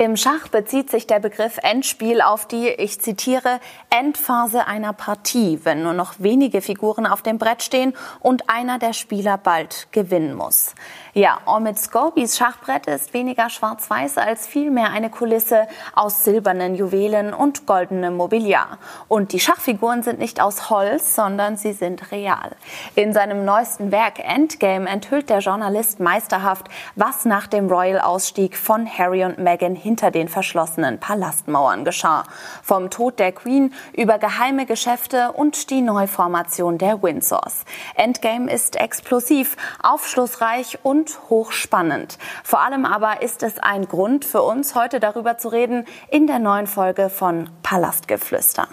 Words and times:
Im 0.00 0.16
Schach 0.16 0.46
bezieht 0.46 0.92
sich 0.92 1.08
der 1.08 1.18
Begriff 1.18 1.58
Endspiel 1.60 2.22
auf 2.22 2.46
die, 2.46 2.68
ich 2.68 3.00
zitiere, 3.00 3.58
Endphase 3.90 4.64
einer 4.68 4.92
Partie, 4.92 5.58
wenn 5.64 5.82
nur 5.82 5.92
noch 5.92 6.14
wenige 6.18 6.60
Figuren 6.60 7.04
auf 7.04 7.20
dem 7.20 7.38
Brett 7.38 7.64
stehen 7.64 7.96
und 8.20 8.48
einer 8.48 8.78
der 8.78 8.92
Spieler 8.92 9.38
bald 9.38 9.88
gewinnen 9.90 10.34
muss. 10.34 10.76
Ja, 11.14 11.40
Omid 11.46 11.80
Scobys 11.80 12.38
Schachbrett 12.38 12.86
ist 12.86 13.12
weniger 13.12 13.50
schwarz-weiß 13.50 14.18
als 14.18 14.46
vielmehr 14.46 14.90
eine 14.90 15.10
Kulisse 15.10 15.66
aus 15.96 16.22
silbernen 16.22 16.76
Juwelen 16.76 17.34
und 17.34 17.66
goldenem 17.66 18.16
Mobiliar. 18.16 18.78
Und 19.08 19.32
die 19.32 19.40
Schachfiguren 19.40 20.04
sind 20.04 20.20
nicht 20.20 20.40
aus 20.40 20.70
Holz, 20.70 21.16
sondern 21.16 21.56
sie 21.56 21.72
sind 21.72 22.12
real. 22.12 22.52
In 22.94 23.12
seinem 23.12 23.44
neuesten 23.44 23.90
Werk 23.90 24.20
Endgame 24.20 24.88
enthüllt 24.88 25.28
der 25.28 25.40
Journalist 25.40 25.98
meisterhaft, 25.98 26.68
was 26.94 27.24
nach 27.24 27.48
dem 27.48 27.68
Royal-Ausstieg 27.68 28.56
von 28.56 28.86
Harry 28.86 29.24
und 29.24 29.38
Meghan 29.38 29.74
hinter 29.88 30.10
den 30.10 30.28
verschlossenen 30.28 31.00
Palastmauern 31.00 31.86
geschah. 31.86 32.24
Vom 32.62 32.90
Tod 32.90 33.18
der 33.18 33.32
Queen 33.32 33.72
über 33.96 34.18
geheime 34.18 34.66
Geschäfte 34.66 35.32
und 35.32 35.70
die 35.70 35.80
Neuformation 35.80 36.76
der 36.76 37.02
Windsors. 37.02 37.64
Endgame 37.94 38.52
ist 38.52 38.76
explosiv, 38.76 39.56
aufschlussreich 39.82 40.78
und 40.82 41.18
hochspannend. 41.30 42.18
Vor 42.44 42.60
allem 42.60 42.84
aber 42.84 43.22
ist 43.22 43.42
es 43.42 43.58
ein 43.58 43.88
Grund 43.88 44.26
für 44.26 44.42
uns, 44.42 44.74
heute 44.74 45.00
darüber 45.00 45.38
zu 45.38 45.48
reden 45.48 45.86
in 46.10 46.26
der 46.26 46.38
neuen 46.38 46.66
Folge 46.66 47.08
von 47.08 47.48
Palastgeflüster. 47.62 48.68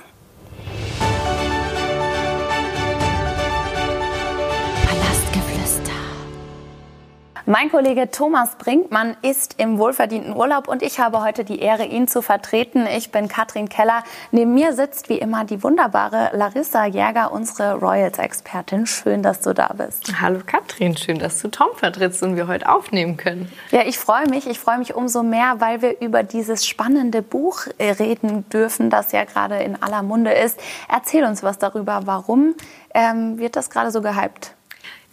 Mein 7.48 7.70
Kollege 7.70 8.09
Thomas 8.09 8.55
Brinkmann 8.55 9.16
ist 9.22 9.59
im 9.59 9.77
wohlverdienten 9.77 10.36
Urlaub 10.36 10.67
und 10.67 10.81
ich 10.81 10.99
habe 10.99 11.22
heute 11.22 11.44
die 11.44 11.59
Ehre, 11.59 11.86
ihn 11.86 12.08
zu 12.08 12.23
vertreten. 12.23 12.88
Ich 12.88 13.12
bin 13.12 13.27
Katrin 13.27 13.70
Keller. 13.70 14.03
Neben 14.31 14.55
mir 14.55 14.73
sitzt 14.73 15.09
wie 15.09 15.19
immer 15.19 15.45
die 15.45 15.61
wunderbare 15.61 16.31
Larissa 16.34 16.86
Jäger, 16.86 17.31
unsere 17.31 17.75
Royals-Expertin. 17.75 18.88
Schön, 18.88 19.22
dass 19.22 19.42
du 19.42 19.53
da 19.53 19.67
bist. 19.78 20.19
Hallo 20.19 20.39
Katrin, 20.44 20.97
schön, 20.97 21.19
dass 21.19 21.39
du 21.39 21.50
Tom 21.50 21.67
vertrittst 21.75 22.23
und 22.23 22.36
wir 22.36 22.47
heute 22.47 22.67
aufnehmen 22.67 23.16
können. 23.16 23.52
Ja, 23.69 23.84
ich 23.86 24.00
freue 24.00 24.28
mich. 24.28 24.47
Ich 24.50 24.58
freue 24.58 24.80
mich 24.80 24.95
umso 24.95 25.22
mehr, 25.22 25.58
weil 25.59 25.84
wir 25.84 26.02
über 26.02 26.23
dieses 26.23 26.66
spannende 26.66 27.22
Buch 27.22 27.67
reden 27.80 28.50
dürfen, 28.50 28.89
das 28.89 29.12
ja 29.12 29.23
gerade 29.23 29.58
in 29.58 29.84
aller 29.84 30.02
Munde 30.02 30.31
ist. 30.31 30.59
Erzähl 30.91 31.23
uns 31.23 31.44
was 31.44 31.59
darüber. 31.59 32.02
Warum 32.06 32.56
ähm, 32.95 33.38
wird 33.38 33.56
das 33.56 33.69
gerade 33.69 33.91
so 33.91 34.02
gehypt? 34.02 34.55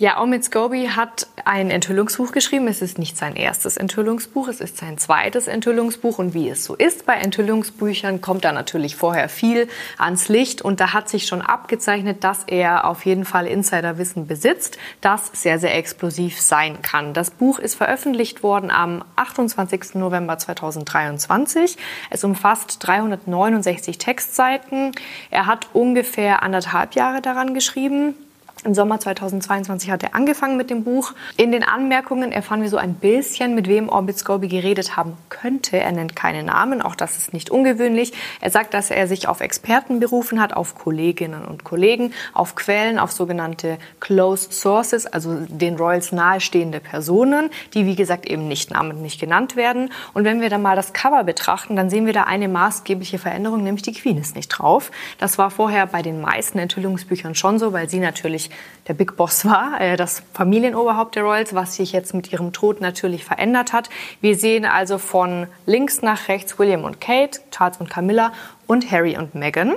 Ja, 0.02 0.20
Omid 0.20 0.42
Scobie 0.42 0.88
hat 0.90 1.28
ein 1.44 1.70
Enthüllungsbuch 1.70 2.32
geschrieben. 2.32 2.66
Es 2.66 2.82
ist 2.82 2.98
nicht 2.98 3.16
sein 3.16 3.36
erstes 3.36 3.76
Enthüllungsbuch, 3.76 4.48
es 4.48 4.60
ist 4.60 4.78
sein 4.78 4.98
zweites 4.98 5.46
Enthüllungsbuch. 5.46 6.18
Und 6.18 6.34
wie 6.34 6.48
es 6.48 6.64
so 6.64 6.74
ist 6.74 7.06
bei 7.06 7.14
Enthüllungsbüchern, 7.14 8.20
kommt 8.20 8.44
da 8.44 8.50
natürlich 8.50 8.96
vorher 8.96 9.28
viel 9.28 9.68
ans 9.98 10.28
Licht. 10.28 10.60
Und 10.60 10.80
da 10.80 10.92
hat 10.92 11.08
sich 11.08 11.28
schon 11.28 11.40
abgezeichnet, 11.40 12.24
dass 12.24 12.42
er 12.48 12.88
auf 12.88 13.06
jeden 13.06 13.24
Fall 13.24 13.46
Insiderwissen 13.46 14.26
besitzt, 14.26 14.76
das 15.00 15.30
sehr, 15.34 15.60
sehr 15.60 15.76
explosiv 15.76 16.40
sein 16.40 16.82
kann. 16.82 17.14
Das 17.14 17.30
Buch 17.30 17.60
ist 17.60 17.76
veröffentlicht 17.76 18.42
worden 18.42 18.72
am 18.72 19.04
28. 19.14 19.94
November 19.94 20.36
2023. 20.36 21.76
Es 22.10 22.24
umfasst 22.24 22.78
369 22.80 23.98
Textseiten. 23.98 24.90
Er 25.30 25.46
hat 25.46 25.68
ungefähr 25.72 26.42
anderthalb 26.42 26.96
Jahre 26.96 27.22
daran 27.22 27.54
geschrieben. 27.54 28.16
Im 28.64 28.74
Sommer 28.74 29.00
2022 29.00 29.90
hat 29.90 30.04
er 30.04 30.14
angefangen 30.14 30.56
mit 30.56 30.70
dem 30.70 30.84
Buch. 30.84 31.14
In 31.36 31.50
den 31.50 31.64
Anmerkungen 31.64 32.30
erfahren 32.30 32.62
wir 32.62 32.68
so 32.68 32.76
ein 32.76 32.94
bisschen, 32.94 33.56
mit 33.56 33.66
wem 33.66 33.88
Orbit 33.88 34.18
Scobie 34.18 34.46
geredet 34.46 34.96
haben 34.96 35.16
könnte. 35.30 35.78
Er 35.78 35.90
nennt 35.90 36.14
keine 36.14 36.44
Namen, 36.44 36.80
auch 36.80 36.94
das 36.94 37.18
ist 37.18 37.32
nicht 37.32 37.50
ungewöhnlich. 37.50 38.12
Er 38.40 38.50
sagt, 38.50 38.72
dass 38.72 38.92
er 38.92 39.08
sich 39.08 39.26
auf 39.26 39.40
Experten 39.40 39.98
berufen 39.98 40.40
hat, 40.40 40.52
auf 40.52 40.76
Kolleginnen 40.76 41.44
und 41.44 41.64
Kollegen, 41.64 42.12
auf 42.34 42.54
Quellen, 42.54 43.00
auf 43.00 43.10
sogenannte 43.10 43.78
Close 43.98 44.52
Sources, 44.52 45.06
also 45.06 45.34
den 45.48 45.74
Royals 45.74 46.12
nahestehende 46.12 46.78
Personen, 46.78 47.50
die 47.74 47.84
wie 47.84 47.96
gesagt 47.96 48.26
eben 48.26 48.46
nicht 48.46 48.70
namentlich 48.70 49.18
genannt 49.18 49.56
werden. 49.56 49.90
Und 50.14 50.22
wenn 50.22 50.40
wir 50.40 50.50
dann 50.50 50.62
mal 50.62 50.76
das 50.76 50.92
Cover 50.92 51.24
betrachten, 51.24 51.74
dann 51.74 51.90
sehen 51.90 52.06
wir 52.06 52.12
da 52.12 52.24
eine 52.24 52.46
maßgebliche 52.46 53.18
Veränderung, 53.18 53.64
nämlich 53.64 53.82
die 53.82 53.92
Queen 53.92 54.18
ist 54.18 54.36
nicht 54.36 54.50
drauf. 54.50 54.92
Das 55.18 55.36
war 55.36 55.50
vorher 55.50 55.88
bei 55.88 56.02
den 56.02 56.20
meisten 56.20 56.60
Enthüllungsbüchern 56.60 57.34
schon 57.34 57.58
so, 57.58 57.72
weil 57.72 57.90
sie 57.90 57.98
natürlich 57.98 58.41
der 58.88 58.94
Big 58.94 59.16
Boss 59.16 59.44
war, 59.44 59.80
äh, 59.80 59.96
das 59.96 60.22
Familienoberhaupt 60.32 61.16
der 61.16 61.22
Royals, 61.22 61.54
was 61.54 61.76
sich 61.76 61.92
jetzt 61.92 62.14
mit 62.14 62.32
ihrem 62.32 62.52
Tod 62.52 62.80
natürlich 62.80 63.24
verändert 63.24 63.72
hat. 63.72 63.90
Wir 64.20 64.36
sehen 64.36 64.64
also 64.64 64.98
von 64.98 65.46
links 65.66 66.02
nach 66.02 66.28
rechts 66.28 66.58
William 66.58 66.84
und 66.84 67.00
Kate, 67.00 67.40
Charles 67.50 67.78
und 67.78 67.90
Camilla 67.90 68.32
und 68.66 68.90
Harry 68.90 69.16
und 69.16 69.34
Meghan. 69.34 69.74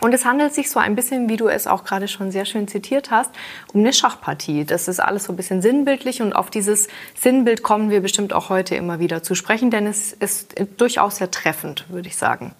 Und 0.00 0.12
es 0.12 0.24
handelt 0.24 0.52
sich 0.52 0.70
so 0.70 0.80
ein 0.80 0.96
bisschen, 0.96 1.28
wie 1.28 1.36
du 1.36 1.48
es 1.48 1.66
auch 1.66 1.84
gerade 1.84 2.08
schon 2.08 2.30
sehr 2.30 2.44
schön 2.44 2.68
zitiert 2.68 3.10
hast, 3.10 3.30
um 3.72 3.80
eine 3.80 3.92
Schachpartie. 3.92 4.64
Das 4.64 4.88
ist 4.88 5.00
alles 5.00 5.24
so 5.24 5.32
ein 5.32 5.36
bisschen 5.36 5.62
sinnbildlich 5.62 6.20
und 6.20 6.34
auf 6.34 6.50
dieses 6.50 6.88
Sinnbild 7.18 7.62
kommen 7.62 7.90
wir 7.90 8.00
bestimmt 8.00 8.32
auch 8.32 8.50
heute 8.50 8.74
immer 8.74 8.98
wieder 8.98 9.22
zu 9.22 9.34
sprechen, 9.34 9.70
denn 9.70 9.86
es 9.86 10.12
ist 10.12 10.56
durchaus 10.76 11.16
sehr 11.16 11.30
treffend, 11.30 11.86
würde 11.88 12.08
ich 12.08 12.16
sagen. 12.16 12.54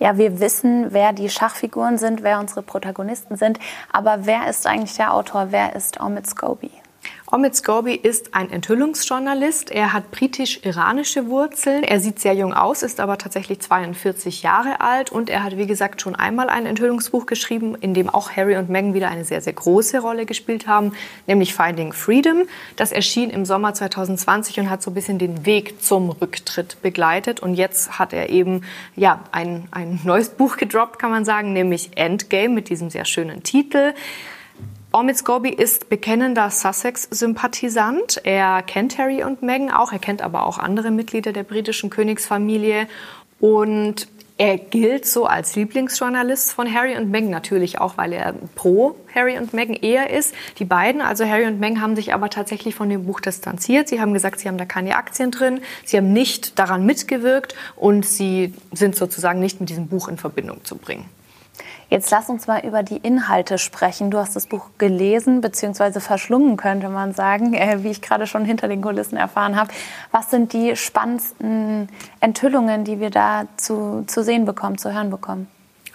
Ja, 0.00 0.16
wir 0.16 0.40
wissen, 0.40 0.94
wer 0.94 1.12
die 1.12 1.28
Schachfiguren 1.28 1.98
sind, 1.98 2.22
wer 2.22 2.40
unsere 2.40 2.62
Protagonisten 2.62 3.36
sind. 3.36 3.58
Aber 3.92 4.24
wer 4.24 4.48
ist 4.48 4.66
eigentlich 4.66 4.96
der 4.96 5.12
Autor? 5.12 5.48
Wer 5.50 5.76
ist 5.76 6.00
Omid 6.00 6.26
Scobie? 6.26 6.79
Omid 7.32 7.54
Scobie 7.54 7.94
ist 7.94 8.34
ein 8.34 8.50
Enthüllungsjournalist. 8.50 9.70
Er 9.70 9.92
hat 9.92 10.10
britisch-iranische 10.10 11.28
Wurzeln. 11.28 11.84
Er 11.84 12.00
sieht 12.00 12.18
sehr 12.18 12.34
jung 12.34 12.52
aus, 12.52 12.82
ist 12.82 12.98
aber 12.98 13.18
tatsächlich 13.18 13.60
42 13.60 14.42
Jahre 14.42 14.80
alt 14.80 15.12
und 15.12 15.30
er 15.30 15.44
hat, 15.44 15.56
wie 15.56 15.68
gesagt, 15.68 16.00
schon 16.00 16.16
einmal 16.16 16.48
ein 16.48 16.66
Enthüllungsbuch 16.66 17.26
geschrieben, 17.26 17.76
in 17.80 17.94
dem 17.94 18.10
auch 18.10 18.32
Harry 18.32 18.56
und 18.56 18.68
Meghan 18.68 18.94
wieder 18.94 19.10
eine 19.10 19.24
sehr, 19.24 19.40
sehr 19.42 19.52
große 19.52 20.00
Rolle 20.00 20.26
gespielt 20.26 20.66
haben, 20.66 20.92
nämlich 21.28 21.54
Finding 21.54 21.92
Freedom. 21.92 22.48
Das 22.74 22.90
erschien 22.90 23.30
im 23.30 23.44
Sommer 23.44 23.74
2020 23.74 24.58
und 24.58 24.68
hat 24.68 24.82
so 24.82 24.90
ein 24.90 24.94
bisschen 24.94 25.20
den 25.20 25.46
Weg 25.46 25.80
zum 25.84 26.10
Rücktritt 26.10 26.82
begleitet. 26.82 27.38
Und 27.38 27.54
jetzt 27.54 27.96
hat 28.00 28.12
er 28.12 28.30
eben 28.30 28.64
ja, 28.96 29.20
ein, 29.30 29.68
ein 29.70 30.00
neues 30.02 30.30
Buch 30.30 30.56
gedroppt, 30.56 30.98
kann 30.98 31.12
man 31.12 31.24
sagen, 31.24 31.52
nämlich 31.52 31.90
Endgame 31.94 32.48
mit 32.48 32.70
diesem 32.70 32.90
sehr 32.90 33.04
schönen 33.04 33.44
Titel. 33.44 33.94
Omid 34.92 35.18
Scobie 35.18 35.52
ist 35.52 35.88
bekennender 35.88 36.50
Sussex-Sympathisant. 36.50 38.20
Er 38.24 38.60
kennt 38.62 38.98
Harry 38.98 39.22
und 39.22 39.40
Meghan 39.40 39.70
auch, 39.70 39.92
er 39.92 40.00
kennt 40.00 40.20
aber 40.20 40.44
auch 40.44 40.58
andere 40.58 40.90
Mitglieder 40.90 41.32
der 41.32 41.44
britischen 41.44 41.90
Königsfamilie 41.90 42.88
und 43.38 44.08
er 44.36 44.58
gilt 44.58 45.06
so 45.06 45.26
als 45.26 45.54
Lieblingsjournalist 45.54 46.54
von 46.54 46.74
Harry 46.74 46.96
und 46.96 47.08
Meghan 47.08 47.30
natürlich 47.30 47.80
auch, 47.80 47.98
weil 47.98 48.12
er 48.12 48.34
pro 48.56 48.96
Harry 49.14 49.38
und 49.38 49.54
Meghan 49.54 49.76
eher 49.76 50.10
ist. 50.10 50.34
Die 50.58 50.64
beiden, 50.64 51.02
also 51.02 51.24
Harry 51.24 51.46
und 51.46 51.60
Meghan, 51.60 51.80
haben 51.80 51.94
sich 51.94 52.12
aber 52.12 52.28
tatsächlich 52.28 52.74
von 52.74 52.88
dem 52.88 53.04
Buch 53.04 53.20
distanziert. 53.20 53.86
Sie 53.86 54.00
haben 54.00 54.12
gesagt, 54.12 54.40
sie 54.40 54.48
haben 54.48 54.58
da 54.58 54.64
keine 54.64 54.96
Aktien 54.96 55.30
drin, 55.30 55.60
sie 55.84 55.98
haben 55.98 56.12
nicht 56.12 56.58
daran 56.58 56.84
mitgewirkt 56.84 57.54
und 57.76 58.04
sie 58.04 58.54
sind 58.72 58.96
sozusagen 58.96 59.38
nicht 59.38 59.60
mit 59.60 59.68
diesem 59.68 59.86
Buch 59.86 60.08
in 60.08 60.16
Verbindung 60.16 60.64
zu 60.64 60.74
bringen. 60.74 61.04
Jetzt 61.88 62.10
lass 62.10 62.28
uns 62.28 62.46
mal 62.46 62.64
über 62.64 62.82
die 62.82 62.96
Inhalte 62.96 63.58
sprechen. 63.58 64.10
Du 64.10 64.18
hast 64.18 64.36
das 64.36 64.46
Buch 64.46 64.66
gelesen 64.78 65.40
bzw. 65.40 66.00
verschlungen, 66.00 66.56
könnte 66.56 66.88
man 66.88 67.12
sagen, 67.12 67.54
äh, 67.54 67.82
wie 67.82 67.90
ich 67.90 68.00
gerade 68.00 68.26
schon 68.26 68.44
hinter 68.44 68.68
den 68.68 68.80
Kulissen 68.82 69.16
erfahren 69.16 69.56
habe. 69.56 69.70
Was 70.12 70.30
sind 70.30 70.52
die 70.52 70.76
spannendsten 70.76 71.88
Enthüllungen, 72.20 72.84
die 72.84 73.00
wir 73.00 73.10
da 73.10 73.46
zu, 73.56 74.04
zu 74.06 74.22
sehen 74.22 74.44
bekommen, 74.44 74.78
zu 74.78 74.92
hören 74.92 75.10
bekommen? 75.10 75.48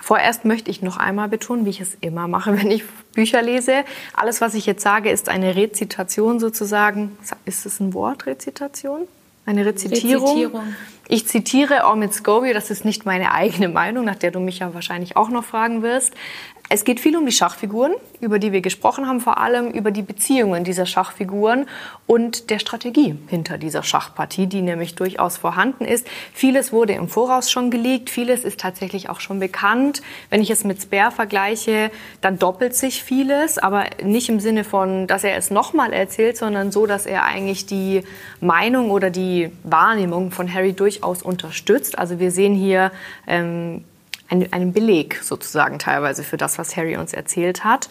Vorerst 0.05 0.45
möchte 0.45 0.69
ich 0.69 0.83
noch 0.83 0.97
einmal 0.97 1.29
betonen, 1.29 1.65
wie 1.65 1.71
ich 1.71 1.81
es 1.81 1.95
immer 2.01 2.27
mache, 2.27 2.55
wenn 2.61 2.69
ich 2.69 2.83
Bücher 3.13 3.41
lese. 3.41 3.83
Alles, 4.13 4.41
was 4.41 4.53
ich 4.53 4.65
jetzt 4.65 4.83
sage, 4.83 5.09
ist 5.09 5.29
eine 5.29 5.55
Rezitation 5.55 6.39
sozusagen. 6.39 7.17
Ist 7.45 7.65
es 7.65 7.79
ein 7.79 7.93
Wort, 7.93 8.25
Rezitation? 8.25 9.07
Eine 9.45 9.66
Rezitierung. 9.66 10.28
Rezitierung. 10.28 10.75
Ich 11.07 11.28
zitiere 11.28 11.85
Omid 11.85 12.14
Scobie, 12.14 12.53
das 12.53 12.72
ist 12.72 12.84
nicht 12.84 13.05
meine 13.05 13.31
eigene 13.31 13.69
Meinung, 13.69 14.05
nach 14.05 14.16
der 14.16 14.31
du 14.31 14.40
mich 14.40 14.59
ja 14.59 14.73
wahrscheinlich 14.73 15.16
auch 15.16 15.29
noch 15.29 15.43
fragen 15.43 15.84
wirst. 15.84 16.14
Es 16.67 16.84
geht 16.84 17.00
viel 17.00 17.16
um 17.16 17.26
die 17.26 17.32
Schachfiguren, 17.32 17.94
über 18.22 18.40
die 18.40 18.52
wir 18.52 18.62
gesprochen 18.62 19.08
haben, 19.08 19.20
vor 19.20 19.38
allem 19.38 19.70
über 19.70 19.91
die 19.91 20.02
Beziehungen 20.02 20.64
dieser 20.64 20.88
Schachfiguren 20.88 21.67
und 22.08 22.50
der 22.50 22.58
Strategie 22.58 23.16
hinter 23.28 23.59
dieser 23.59 23.84
Schachpartie, 23.84 24.47
die 24.47 24.64
nämlich 24.64 24.96
durchaus 24.96 25.38
vorhanden 25.38 25.85
ist. 25.85 26.08
Vieles 26.34 26.73
wurde 26.73 26.94
im 26.94 27.08
Voraus 27.08 27.52
schon 27.52 27.70
gelegt, 27.70 28.09
vieles 28.09 28.44
ist 28.44 28.59
tatsächlich 28.59 29.09
auch 29.09 29.20
schon 29.20 29.40
bekannt. 29.40 30.02
Wenn 30.32 30.41
ich 30.41 30.50
es 30.50 30.64
mit 30.64 30.82
Spare 30.82 31.12
vergleiche, 31.12 31.91
dann 32.22 32.40
doppelt 32.40 32.76
sich 32.76 33.03
vieles, 33.03 33.59
aber 33.59 33.85
nicht 34.03 34.29
im 34.29 34.40
Sinne 34.40 34.64
von, 34.64 35.06
dass 35.06 35.23
er 35.23 35.38
es 35.38 35.52
nochmal 35.52 35.94
erzählt, 35.94 36.35
sondern 36.35 36.72
so, 36.72 36.88
dass 36.88 37.06
er 37.06 37.26
eigentlich 37.26 37.67
die 37.67 38.02
Meinung 38.41 38.90
oder 38.90 39.12
die 39.12 39.52
Wahrnehmung 39.64 40.32
von 40.32 40.52
Harry 40.52 40.73
durchaus 40.73 41.22
unterstützt. 41.22 42.00
Also 42.00 42.20
wir 42.20 42.32
sehen 42.32 42.56
hier 42.56 42.91
ähm, 43.28 43.84
einen 44.29 44.73
Beleg 44.73 45.19
sozusagen 45.22 45.79
teilweise 45.79 46.23
für 46.23 46.37
das, 46.37 46.57
was 46.57 46.75
Harry 46.75 46.97
uns 46.97 47.13
erzählt 47.13 47.63
hat. 47.63 47.89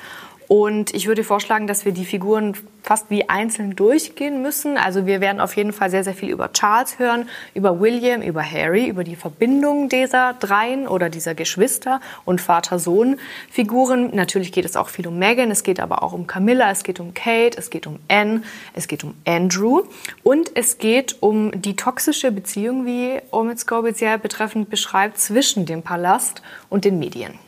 Und 0.56 0.94
ich 0.94 1.08
würde 1.08 1.24
vorschlagen, 1.24 1.66
dass 1.66 1.84
wir 1.84 1.90
die 1.90 2.04
Figuren 2.04 2.56
fast 2.84 3.10
wie 3.10 3.28
einzeln 3.28 3.74
durchgehen 3.74 4.40
müssen. 4.40 4.78
Also 4.78 5.04
wir 5.04 5.20
werden 5.20 5.40
auf 5.40 5.56
jeden 5.56 5.72
Fall 5.72 5.90
sehr, 5.90 6.04
sehr 6.04 6.14
viel 6.14 6.30
über 6.30 6.52
Charles 6.52 7.00
hören, 7.00 7.28
über 7.54 7.80
William, 7.80 8.22
über 8.22 8.48
Harry, 8.48 8.86
über 8.86 9.02
die 9.02 9.16
Verbindung 9.16 9.88
dieser 9.88 10.34
dreien 10.34 10.86
oder 10.86 11.10
dieser 11.10 11.34
Geschwister 11.34 12.00
und 12.24 12.40
Vater-Sohn-Figuren. 12.40 14.14
Natürlich 14.14 14.52
geht 14.52 14.64
es 14.64 14.76
auch 14.76 14.90
viel 14.90 15.08
um 15.08 15.18
Megan, 15.18 15.50
es 15.50 15.64
geht 15.64 15.80
aber 15.80 16.04
auch 16.04 16.12
um 16.12 16.28
Camilla, 16.28 16.70
es 16.70 16.84
geht 16.84 17.00
um 17.00 17.14
Kate, 17.14 17.58
es 17.58 17.68
geht 17.68 17.88
um 17.88 17.98
Anne, 18.06 18.44
es 18.74 18.86
geht 18.86 19.02
um 19.02 19.14
Andrew 19.24 19.82
und 20.22 20.52
es 20.54 20.78
geht 20.78 21.20
um 21.20 21.50
die 21.60 21.74
toxische 21.74 22.30
Beziehung, 22.30 22.86
wie 22.86 23.18
Omid 23.32 23.58
Scobie 23.58 23.92
sehr 23.92 24.18
betreffend 24.18 24.70
beschreibt, 24.70 25.18
zwischen 25.18 25.66
dem 25.66 25.82
Palast 25.82 26.42
und 26.70 26.84
den 26.84 27.00
Medien. 27.00 27.40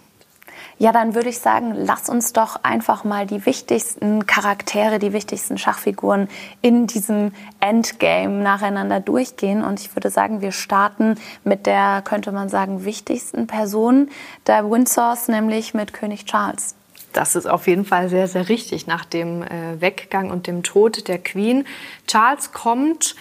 Ja, 0.79 0.93
dann 0.93 1.15
würde 1.15 1.31
ich 1.31 1.39
sagen, 1.39 1.73
lass 1.75 2.11
uns 2.11 2.35
doch 2.35 2.63
einfach 2.63 3.03
mal 3.03 3.27
die 3.27 3.47
wichtigsten 3.47 4.27
Charaktere, 4.27 4.99
die 4.99 5.15
wichtigsten 5.15 5.57
Schachfiguren 5.57 6.29
in 6.61 6.87
diesem 6.87 7.33
Endgame 7.61 8.43
nacheinander 8.43 9.01
durchgehen. 9.01 9.65
Und 9.65 9.81
ich 9.81 9.97
würde 9.97 10.11
sagen, 10.11 10.43
wir 10.43 10.53
starten 10.53 11.15
mit 11.45 11.65
der, 11.65 12.03
könnte 12.05 12.31
man 12.31 12.51
sagen, 12.51 12.85
wichtigsten 12.85 13.47
Person 13.47 14.11
der 14.47 14.71
Windsors, 14.71 15.29
nämlich 15.29 15.73
mit 15.73 15.95
König 15.95 16.27
Charles. 16.27 16.75
Das 17.15 17.37
ist 17.37 17.47
auf 17.47 17.67
jeden 17.67 17.87
Fall 17.87 18.11
sehr, 18.11 18.29
sehr 18.29 18.51
richtig 18.51 18.87
nach 18.87 19.07
dem 19.07 19.43
äh, 19.43 19.81
Weggang 19.81 20.31
und 20.31 20.47
dem 20.47 20.63
Tod 20.63 21.09
der 21.09 21.19
Queen. 21.19 21.67
Charles 22.07 22.53
kommt 22.53 23.17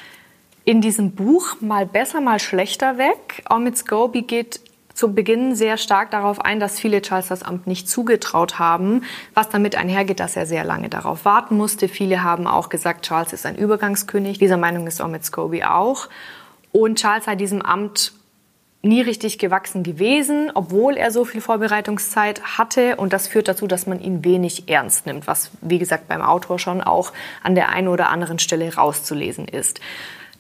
in 0.66 0.82
diesem 0.82 1.12
Buch 1.12 1.56
mal 1.62 1.86
besser, 1.86 2.20
mal 2.20 2.40
schlechter 2.40 2.98
weg. 2.98 3.46
Omid 3.50 3.78
Scobie 3.78 4.24
geht 4.24 4.60
zu 4.96 5.14
Beginn 5.14 5.56
sehr 5.56 5.78
stark 5.78 6.10
darauf 6.10 6.40
ein, 6.40 6.60
dass 6.60 6.80
viele 6.80 7.02
Charles 7.02 7.28
das 7.28 7.44
Amt 7.44 7.68
nicht 7.68 7.88
zugetraut 7.88 8.58
haben, 8.58 9.04
was 9.34 9.50
damit 9.50 9.76
einhergeht, 9.76 10.22
dass 10.22 10.38
er 10.38 10.46
sehr 10.46 10.64
lange 10.64 10.90
darauf 10.90 11.26
warten 11.26 11.58
musste. 11.58 11.90
Viele 11.90 12.24
haben 12.24 12.48
auch 12.48 12.70
gesagt, 12.70 13.06
Charles 13.06 13.34
ist 13.34 13.46
ein 13.46 13.58
Übergangskönig. 13.58 14.40
Dieser 14.40 14.58
Meinung 14.58 14.88
ist 14.88 15.02
Omid 15.02 15.26
Scobie 15.26 15.66
auch. 15.66 16.08
Und 16.72 16.98
Charles 16.98 17.26
sei 17.26 17.36
diesem 17.36 17.62
Amt 17.62 18.14
nie 18.86 19.02
richtig 19.02 19.40
gewachsen 19.40 19.84
gewesen, 19.84 20.52
obwohl 20.54 20.96
er 20.96 21.12
so 21.12 21.26
viel 21.26 21.42
Vorbereitungszeit 21.42 22.58
hatte. 22.58 22.96
Und 22.96 23.12
das 23.12 23.28
führt 23.28 23.48
dazu, 23.48 23.68
dass 23.68 23.88
man 23.88 24.00
ihn 24.00 24.24
wenig 24.24 24.70
ernst 24.70 25.06
nimmt, 25.06 25.28
was, 25.28 25.52
wie 25.62 25.80
gesagt, 25.80 26.08
beim 26.08 26.22
Autor 26.22 26.58
schon 26.58 26.82
auch 26.82 27.12
an 27.44 27.56
der 27.56 27.70
einen 27.70 27.90
oder 27.90 28.10
anderen 28.10 28.40
Stelle 28.40 28.74
rauszulesen 28.74 29.48
ist. 29.48 29.82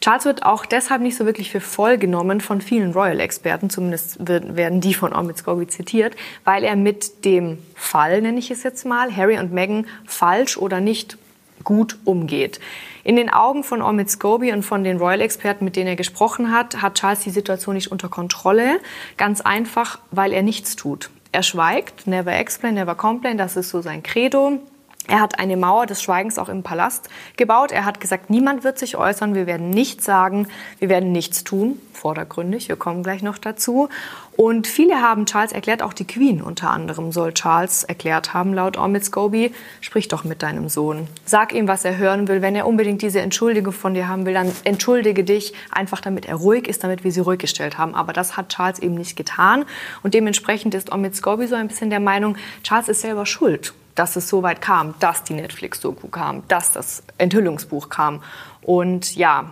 Charles 0.05 0.25
wird 0.25 0.45
auch 0.45 0.67
deshalb 0.67 1.01
nicht 1.01 1.17
so 1.17 1.25
wirklich 1.25 1.49
für 1.49 1.59
voll 1.59 1.97
genommen 1.97 2.39
von 2.39 2.61
vielen 2.61 2.93
Royal-Experten, 2.93 3.71
zumindest 3.71 4.17
werden 4.19 4.79
die 4.79 4.93
von 4.93 5.15
Omid 5.15 5.39
Scobie 5.39 5.65
zitiert, 5.65 6.15
weil 6.43 6.63
er 6.63 6.75
mit 6.75 7.25
dem 7.25 7.57
Fall, 7.73 8.21
nenne 8.21 8.37
ich 8.37 8.51
es 8.51 8.61
jetzt 8.61 8.85
mal, 8.85 9.17
Harry 9.17 9.39
und 9.39 9.51
Meghan 9.51 9.87
falsch 10.05 10.57
oder 10.57 10.79
nicht 10.79 11.17
gut 11.63 11.97
umgeht. 12.05 12.59
In 13.03 13.15
den 13.15 13.31
Augen 13.31 13.63
von 13.63 13.81
Omid 13.81 14.11
Scobie 14.11 14.53
und 14.53 14.61
von 14.61 14.83
den 14.83 14.97
Royal-Experten, 14.97 15.65
mit 15.65 15.75
denen 15.75 15.87
er 15.87 15.95
gesprochen 15.95 16.51
hat, 16.51 16.83
hat 16.83 16.99
Charles 16.99 17.21
die 17.21 17.31
Situation 17.31 17.73
nicht 17.73 17.91
unter 17.91 18.07
Kontrolle. 18.07 18.79
Ganz 19.17 19.41
einfach, 19.41 19.97
weil 20.11 20.33
er 20.33 20.43
nichts 20.43 20.75
tut. 20.75 21.09
Er 21.31 21.41
schweigt, 21.41 22.05
never 22.05 22.31
explain, 22.31 22.75
never 22.75 22.93
complain, 22.93 23.39
das 23.39 23.57
ist 23.57 23.71
so 23.71 23.81
sein 23.81 24.03
Credo. 24.03 24.59
Er 25.07 25.21
hat 25.21 25.37
eine 25.37 25.55
Mauer 25.55 25.85
des 25.85 26.01
Schweigens 26.01 26.39
auch 26.39 26.49
im 26.49 26.63
Palast 26.63 27.09
gebaut. 27.37 27.71
Er 27.71 27.85
hat 27.85 28.01
gesagt, 28.01 28.31
niemand 28.31 28.63
wird 28.63 28.79
sich 28.79 28.97
äußern, 28.97 29.35
wir 29.35 29.45
werden 29.45 29.69
nichts 29.69 30.03
sagen, 30.03 30.47
wir 30.79 30.89
werden 30.89 31.11
nichts 31.11 31.43
tun, 31.43 31.79
vordergründig, 31.93 32.69
wir 32.69 32.75
kommen 32.75 33.03
gleich 33.03 33.21
noch 33.21 33.37
dazu. 33.37 33.89
Und 34.35 34.65
viele 34.65 35.01
haben 35.01 35.27
Charles 35.27 35.51
erklärt, 35.51 35.83
auch 35.83 35.93
die 35.93 36.07
Queen 36.07 36.41
unter 36.41 36.71
anderem 36.71 37.11
soll 37.11 37.33
Charles 37.33 37.83
erklärt 37.83 38.33
haben, 38.33 38.53
laut 38.53 38.79
Omid 38.79 39.05
Scobie, 39.05 39.53
sprich 39.79 40.07
doch 40.07 40.23
mit 40.23 40.41
deinem 40.41 40.69
Sohn. 40.69 41.07
Sag 41.23 41.53
ihm, 41.53 41.67
was 41.67 41.85
er 41.85 41.97
hören 41.97 42.27
will. 42.27 42.41
Wenn 42.41 42.55
er 42.55 42.65
unbedingt 42.65 43.03
diese 43.03 43.21
Entschuldigung 43.21 43.73
von 43.73 43.93
dir 43.93 44.07
haben 44.07 44.25
will, 44.25 44.33
dann 44.33 44.51
entschuldige 44.63 45.23
dich, 45.23 45.53
einfach 45.71 46.01
damit 46.01 46.25
er 46.25 46.35
ruhig 46.35 46.67
ist, 46.67 46.83
damit 46.83 47.03
wir 47.03 47.11
sie 47.11 47.21
ruhig 47.21 47.39
gestellt 47.39 47.77
haben. 47.77 47.93
Aber 47.93 48.11
das 48.11 48.37
hat 48.37 48.49
Charles 48.49 48.79
eben 48.79 48.95
nicht 48.95 49.15
getan. 49.15 49.65
Und 50.01 50.15
dementsprechend 50.15 50.73
ist 50.73 50.91
Omid 50.91 51.15
Scobie 51.15 51.47
so 51.47 51.55
ein 51.55 51.67
bisschen 51.67 51.91
der 51.91 51.99
Meinung, 51.99 52.37
Charles 52.63 52.89
ist 52.89 53.01
selber 53.01 53.27
schuld 53.27 53.73
dass 53.95 54.15
es 54.17 54.27
so 54.27 54.43
weit 54.43 54.61
kam, 54.61 54.93
dass 54.99 55.23
die 55.23 55.33
Netflix-Doku 55.33 56.09
kam, 56.09 56.43
dass 56.47 56.71
das 56.71 57.03
Enthüllungsbuch 57.17 57.89
kam. 57.89 58.21
Und 58.61 59.15
ja, 59.15 59.51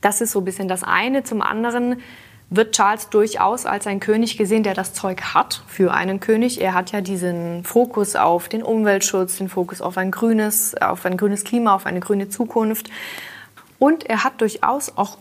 das 0.00 0.20
ist 0.20 0.32
so 0.32 0.40
ein 0.40 0.44
bisschen 0.44 0.68
das 0.68 0.82
eine. 0.82 1.22
Zum 1.22 1.42
anderen 1.42 2.00
wird 2.50 2.74
Charles 2.74 3.10
durchaus 3.10 3.66
als 3.66 3.86
ein 3.86 4.00
König 4.00 4.38
gesehen, 4.38 4.62
der 4.62 4.72
das 4.72 4.94
Zeug 4.94 5.34
hat 5.34 5.62
für 5.66 5.92
einen 5.92 6.18
König. 6.18 6.62
Er 6.62 6.72
hat 6.72 6.92
ja 6.92 7.02
diesen 7.02 7.62
Fokus 7.64 8.16
auf 8.16 8.48
den 8.48 8.62
Umweltschutz, 8.62 9.36
den 9.36 9.50
Fokus 9.50 9.82
auf 9.82 9.98
ein 9.98 10.10
grünes, 10.10 10.74
auf 10.74 11.04
ein 11.04 11.18
grünes 11.18 11.44
Klima, 11.44 11.74
auf 11.74 11.84
eine 11.84 12.00
grüne 12.00 12.30
Zukunft. 12.30 12.88
Und 13.78 14.08
er 14.08 14.24
hat 14.24 14.40
durchaus 14.40 14.96
auch 14.96 15.18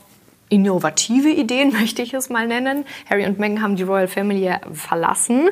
innovative 0.50 1.30
Ideen, 1.30 1.74
möchte 1.80 2.02
ich 2.02 2.14
es 2.14 2.30
mal 2.30 2.48
nennen. 2.48 2.86
Harry 3.10 3.26
und 3.26 3.40
Meghan 3.40 3.62
haben 3.62 3.76
die 3.76 3.84
Royal 3.84 4.08
Family 4.08 4.54
verlassen 4.72 5.50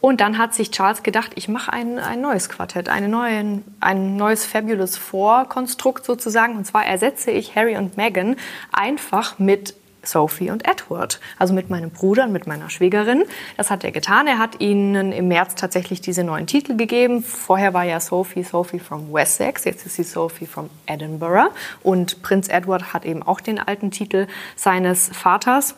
und 0.00 0.20
dann 0.20 0.38
hat 0.38 0.54
sich 0.54 0.70
Charles 0.70 1.02
gedacht, 1.02 1.32
ich 1.34 1.48
mache 1.48 1.72
ein, 1.72 1.98
ein 1.98 2.20
neues 2.20 2.48
Quartett, 2.48 2.88
eine 2.88 3.08
neuen, 3.08 3.64
ein 3.80 4.16
neues 4.16 4.46
Fabulous 4.46 4.96
Four-Konstrukt 4.96 6.04
sozusagen. 6.04 6.56
Und 6.56 6.64
zwar 6.66 6.86
ersetze 6.86 7.32
ich 7.32 7.56
Harry 7.56 7.76
und 7.76 7.96
Meghan 7.96 8.36
einfach 8.72 9.38
mit 9.40 9.74
Sophie 10.04 10.50
und 10.50 10.66
Edward, 10.66 11.20
also 11.36 11.52
mit 11.52 11.68
meinem 11.68 11.90
Bruder 11.90 12.24
und 12.24 12.32
mit 12.32 12.46
meiner 12.46 12.70
Schwägerin. 12.70 13.24
Das 13.56 13.70
hat 13.70 13.82
er 13.82 13.90
getan. 13.90 14.28
Er 14.28 14.38
hat 14.38 14.60
ihnen 14.60 15.12
im 15.12 15.26
März 15.26 15.56
tatsächlich 15.56 16.00
diese 16.00 16.22
neuen 16.22 16.46
Titel 16.46 16.76
gegeben. 16.76 17.22
Vorher 17.22 17.74
war 17.74 17.84
ja 17.84 17.98
Sophie 17.98 18.44
Sophie 18.44 18.78
from 18.78 19.12
Wessex, 19.12 19.64
jetzt 19.64 19.84
ist 19.84 19.96
sie 19.96 20.04
Sophie 20.04 20.46
from 20.46 20.70
Edinburgh. 20.86 21.50
Und 21.82 22.22
Prinz 22.22 22.48
Edward 22.48 22.92
hat 22.92 23.04
eben 23.04 23.24
auch 23.24 23.40
den 23.40 23.58
alten 23.58 23.90
Titel 23.90 24.28
seines 24.54 25.08
Vaters. 25.08 25.74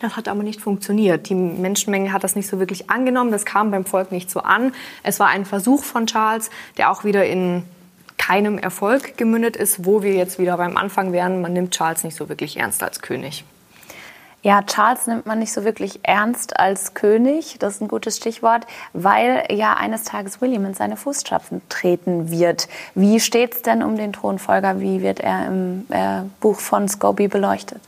Das 0.00 0.16
hat 0.16 0.28
aber 0.28 0.42
nicht 0.42 0.60
funktioniert. 0.60 1.28
Die 1.28 1.34
Menschenmenge 1.34 2.12
hat 2.12 2.24
das 2.24 2.36
nicht 2.36 2.48
so 2.48 2.58
wirklich 2.58 2.90
angenommen. 2.90 3.32
Das 3.32 3.44
kam 3.44 3.70
beim 3.70 3.84
Volk 3.84 4.12
nicht 4.12 4.30
so 4.30 4.40
an. 4.40 4.72
Es 5.02 5.18
war 5.18 5.28
ein 5.28 5.44
Versuch 5.44 5.82
von 5.82 6.06
Charles, 6.06 6.50
der 6.76 6.90
auch 6.90 7.04
wieder 7.04 7.26
in 7.26 7.64
keinem 8.16 8.58
Erfolg 8.58 9.16
gemündet 9.16 9.56
ist, 9.56 9.86
wo 9.86 10.02
wir 10.02 10.14
jetzt 10.14 10.38
wieder 10.38 10.56
beim 10.56 10.76
Anfang 10.76 11.12
wären. 11.12 11.40
Man 11.40 11.52
nimmt 11.52 11.72
Charles 11.72 12.04
nicht 12.04 12.16
so 12.16 12.28
wirklich 12.28 12.58
ernst 12.58 12.82
als 12.82 13.00
König. 13.00 13.44
Ja, 14.42 14.62
Charles 14.62 15.08
nimmt 15.08 15.26
man 15.26 15.40
nicht 15.40 15.52
so 15.52 15.64
wirklich 15.64 16.00
ernst 16.04 16.58
als 16.60 16.94
König, 16.94 17.56
das 17.58 17.74
ist 17.74 17.80
ein 17.80 17.88
gutes 17.88 18.18
Stichwort, 18.18 18.66
weil 18.92 19.44
ja 19.50 19.74
eines 19.74 20.04
Tages 20.04 20.40
William 20.40 20.64
in 20.64 20.74
seine 20.74 20.96
Fußstapfen 20.96 21.60
treten 21.68 22.30
wird. 22.30 22.68
Wie 22.94 23.18
steht 23.18 23.54
es 23.54 23.62
denn 23.62 23.82
um 23.82 23.96
den 23.96 24.12
Thronfolger? 24.12 24.80
Wie 24.80 25.02
wird 25.02 25.18
er 25.18 25.46
im 25.48 25.86
äh, 25.90 26.22
Buch 26.40 26.60
von 26.60 26.88
Scobie 26.88 27.26
beleuchtet? 27.26 27.80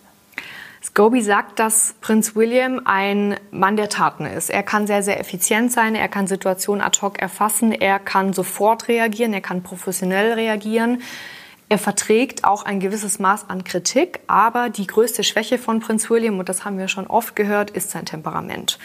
Scobie 0.82 1.20
sagt, 1.20 1.58
dass 1.58 1.94
Prinz 2.00 2.34
William 2.34 2.80
ein 2.86 3.36
Mann 3.50 3.76
der 3.76 3.90
Taten 3.90 4.24
ist. 4.24 4.48
Er 4.48 4.62
kann 4.62 4.86
sehr, 4.86 5.02
sehr 5.02 5.20
effizient 5.20 5.70
sein, 5.70 5.94
er 5.94 6.08
kann 6.08 6.26
Situationen 6.26 6.80
ad 6.80 6.98
hoc 7.02 7.20
erfassen, 7.20 7.72
er 7.72 7.98
kann 7.98 8.32
sofort 8.32 8.88
reagieren, 8.88 9.34
er 9.34 9.42
kann 9.42 9.62
professionell 9.62 10.32
reagieren. 10.32 11.02
Er 11.68 11.78
verträgt 11.78 12.44
auch 12.44 12.64
ein 12.64 12.80
gewisses 12.80 13.18
Maß 13.18 13.48
an 13.48 13.62
Kritik, 13.62 14.20
aber 14.26 14.70
die 14.70 14.86
größte 14.86 15.22
Schwäche 15.22 15.58
von 15.58 15.80
Prinz 15.80 16.08
William, 16.08 16.38
und 16.38 16.48
das 16.48 16.64
haben 16.64 16.78
wir 16.78 16.88
schon 16.88 17.06
oft 17.06 17.36
gehört, 17.36 17.70
ist 17.70 17.90
sein 17.90 18.06
Temperament. 18.06 18.78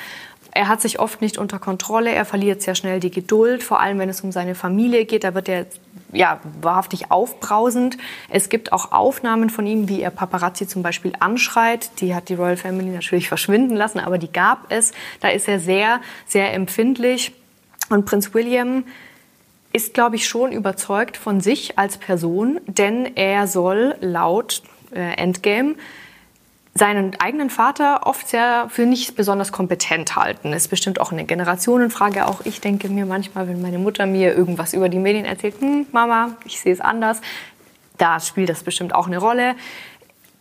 Er 0.55 0.69
hat 0.69 0.79
sich 0.79 0.99
oft 0.99 1.21
nicht 1.21 1.37
unter 1.37 1.59
Kontrolle, 1.59 2.11
er 2.11 2.23
verliert 2.23 2.61
sehr 2.61 2.75
schnell 2.75 3.01
die 3.01 3.11
Geduld, 3.11 3.61
vor 3.61 3.81
allem 3.81 3.99
wenn 3.99 4.07
es 4.07 4.21
um 4.21 4.31
seine 4.31 4.55
Familie 4.55 5.03
geht, 5.03 5.25
da 5.25 5.35
wird 5.35 5.49
er 5.49 5.65
ja, 6.13 6.39
wahrhaftig 6.61 7.11
aufbrausend. 7.11 7.97
Es 8.29 8.47
gibt 8.47 8.71
auch 8.71 8.93
Aufnahmen 8.93 9.49
von 9.49 9.67
ihm, 9.67 9.89
wie 9.89 10.01
er 10.01 10.11
Paparazzi 10.11 10.65
zum 10.65 10.81
Beispiel 10.81 11.11
anschreit. 11.19 11.99
Die 11.99 12.15
hat 12.15 12.29
die 12.29 12.35
Royal 12.35 12.55
Family 12.55 12.89
natürlich 12.89 13.27
verschwinden 13.35 13.75
lassen, 13.75 13.99
aber 13.99 14.17
die 14.17 14.31
gab 14.31 14.71
es. 14.71 14.93
Da 15.19 15.27
ist 15.27 15.49
er 15.49 15.59
sehr, 15.59 15.99
sehr 16.25 16.53
empfindlich. 16.53 17.33
Und 17.89 18.05
Prinz 18.05 18.33
William 18.33 18.85
ist, 19.73 19.93
glaube 19.93 20.15
ich, 20.15 20.25
schon 20.25 20.53
überzeugt 20.53 21.17
von 21.17 21.41
sich 21.41 21.77
als 21.77 21.97
Person, 21.97 22.61
denn 22.65 23.17
er 23.17 23.47
soll 23.47 23.95
laut 23.99 24.63
äh, 24.93 25.17
Endgame 25.17 25.75
seinen 26.77 27.17
eigenen 27.21 27.49
Vater 27.49 28.05
oft 28.05 28.27
sehr 28.27 28.67
für 28.69 28.85
nicht 28.85 29.15
besonders 29.15 29.53
kompetent 29.53 30.17
halten. 30.17 30.51
Ist 30.51 30.67
bestimmt 30.67 30.99
auch 30.99 31.13
eine 31.13 31.23
Generationenfrage. 31.23 32.27
Auch 32.27 32.41
ich 32.43 32.59
denke 32.59 32.89
mir 32.89 33.05
manchmal, 33.05 33.47
wenn 33.47 33.61
meine 33.61 33.79
Mutter 33.79 34.05
mir 34.05 34.35
irgendwas 34.35 34.73
über 34.73 34.89
die 34.89 34.99
Medien 34.99 35.23
erzählt, 35.23 35.55
hm, 35.61 35.87
Mama, 35.93 36.35
ich 36.45 36.59
sehe 36.59 36.73
es 36.73 36.81
anders, 36.81 37.21
da 37.97 38.19
spielt 38.19 38.49
das 38.49 38.63
bestimmt 38.63 38.93
auch 38.93 39.07
eine 39.07 39.19
Rolle. 39.19 39.55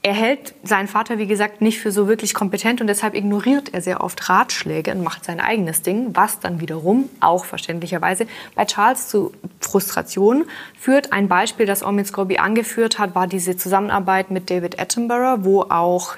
Er 0.03 0.13
hält 0.13 0.55
seinen 0.65 0.89
Vater, 0.89 1.17
wie 1.17 1.27
gesagt, 1.27 1.63
nicht 1.63 1.81
für 1.81 1.91
so 1.91 2.09
wirklich 2.09 2.35
kompetent 2.35 2.83
und 2.83 2.89
deshalb 2.89 3.15
ignoriert 3.15 3.73
er 3.73 3.81
sehr 3.81 4.03
oft 4.03 4.29
Ratschläge 4.29 4.91
und 4.91 5.03
macht 5.03 5.25
sein 5.25 5.41
eigenes 5.41 5.81
Ding, 5.81 6.11
was 6.13 6.41
dann 6.41 6.61
wiederum 6.61 7.09
auch 7.21 7.47
verständlicherweise 7.47 8.27
bei 8.55 8.67
Charles 8.67 9.09
zu 9.09 9.33
Frustration 9.61 10.45
führt. 10.79 11.13
Ein 11.15 11.29
Beispiel, 11.29 11.65
das 11.65 11.83
Omid 11.83 12.09
Scobie 12.09 12.39
angeführt 12.39 12.99
hat, 12.99 13.15
war 13.15 13.27
diese 13.27 13.57
Zusammenarbeit 13.57 14.31
mit 14.31 14.51
David 14.51 14.79
Attenborough, 14.79 15.45
wo 15.45 15.63
auch 15.63 16.17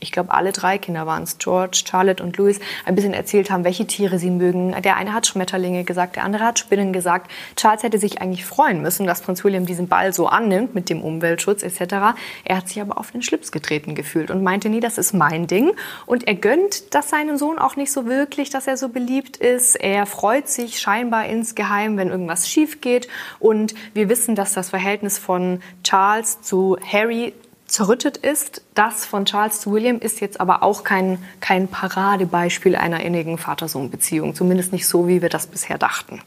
ich 0.00 0.12
glaube, 0.12 0.32
alle 0.32 0.52
drei 0.52 0.78
Kinder 0.78 1.06
waren 1.06 1.24
es, 1.24 1.38
George, 1.38 1.82
Charlotte 1.84 2.22
und 2.22 2.36
Louis, 2.36 2.60
ein 2.84 2.94
bisschen 2.94 3.14
erzählt 3.14 3.50
haben, 3.50 3.64
welche 3.64 3.86
Tiere 3.86 4.18
sie 4.18 4.30
mögen. 4.30 4.74
Der 4.82 4.96
eine 4.96 5.12
hat 5.12 5.26
Schmetterlinge 5.26 5.84
gesagt, 5.84 6.16
der 6.16 6.24
andere 6.24 6.44
hat 6.44 6.58
Spinnen 6.58 6.92
gesagt. 6.92 7.30
Charles 7.56 7.82
hätte 7.82 7.98
sich 7.98 8.22
eigentlich 8.22 8.44
freuen 8.44 8.80
müssen, 8.80 9.06
dass 9.06 9.22
Prinz 9.22 9.42
William 9.42 9.66
diesen 9.66 9.88
Ball 9.88 10.12
so 10.12 10.28
annimmt 10.28 10.74
mit 10.74 10.88
dem 10.88 11.02
Umweltschutz 11.02 11.62
etc. 11.62 12.16
Er 12.44 12.56
hat 12.56 12.68
sich 12.68 12.80
aber 12.80 12.98
auf 12.98 13.10
den 13.10 13.22
Schlips 13.22 13.50
getreten 13.50 13.94
gefühlt 13.94 14.30
und 14.30 14.42
meinte, 14.42 14.68
nie, 14.68 14.80
das 14.80 14.98
ist 14.98 15.14
mein 15.14 15.46
Ding. 15.46 15.72
Und 16.06 16.28
er 16.28 16.34
gönnt 16.34 16.94
das 16.94 17.10
seinem 17.10 17.36
Sohn 17.36 17.58
auch 17.58 17.76
nicht 17.76 17.90
so 17.90 18.06
wirklich, 18.06 18.50
dass 18.50 18.66
er 18.66 18.76
so 18.76 18.88
beliebt 18.88 19.36
ist. 19.36 19.74
Er 19.74 20.06
freut 20.06 20.48
sich 20.48 20.78
scheinbar 20.78 21.26
insgeheim, 21.26 21.96
wenn 21.96 22.08
irgendwas 22.08 22.48
schief 22.48 22.80
geht. 22.80 23.08
Und 23.40 23.74
wir 23.94 24.08
wissen, 24.08 24.36
dass 24.36 24.54
das 24.54 24.70
Verhältnis 24.70 25.18
von 25.18 25.60
Charles 25.82 26.40
zu 26.40 26.76
Harry 26.86 27.32
zerrüttet 27.68 28.16
ist. 28.16 28.62
Das 28.74 29.04
von 29.04 29.24
Charles 29.24 29.60
zu 29.60 29.72
William 29.72 29.98
ist 29.98 30.20
jetzt 30.20 30.40
aber 30.40 30.62
auch 30.62 30.82
kein, 30.82 31.22
kein 31.40 31.68
Paradebeispiel 31.68 32.74
einer 32.74 33.00
innigen 33.00 33.38
Vater-Sohn-Beziehung. 33.38 34.34
Zumindest 34.34 34.72
nicht 34.72 34.88
so, 34.88 35.06
wie 35.06 35.22
wir 35.22 35.28
das 35.28 35.46
bisher 35.46 35.78
dachten. 35.78 36.20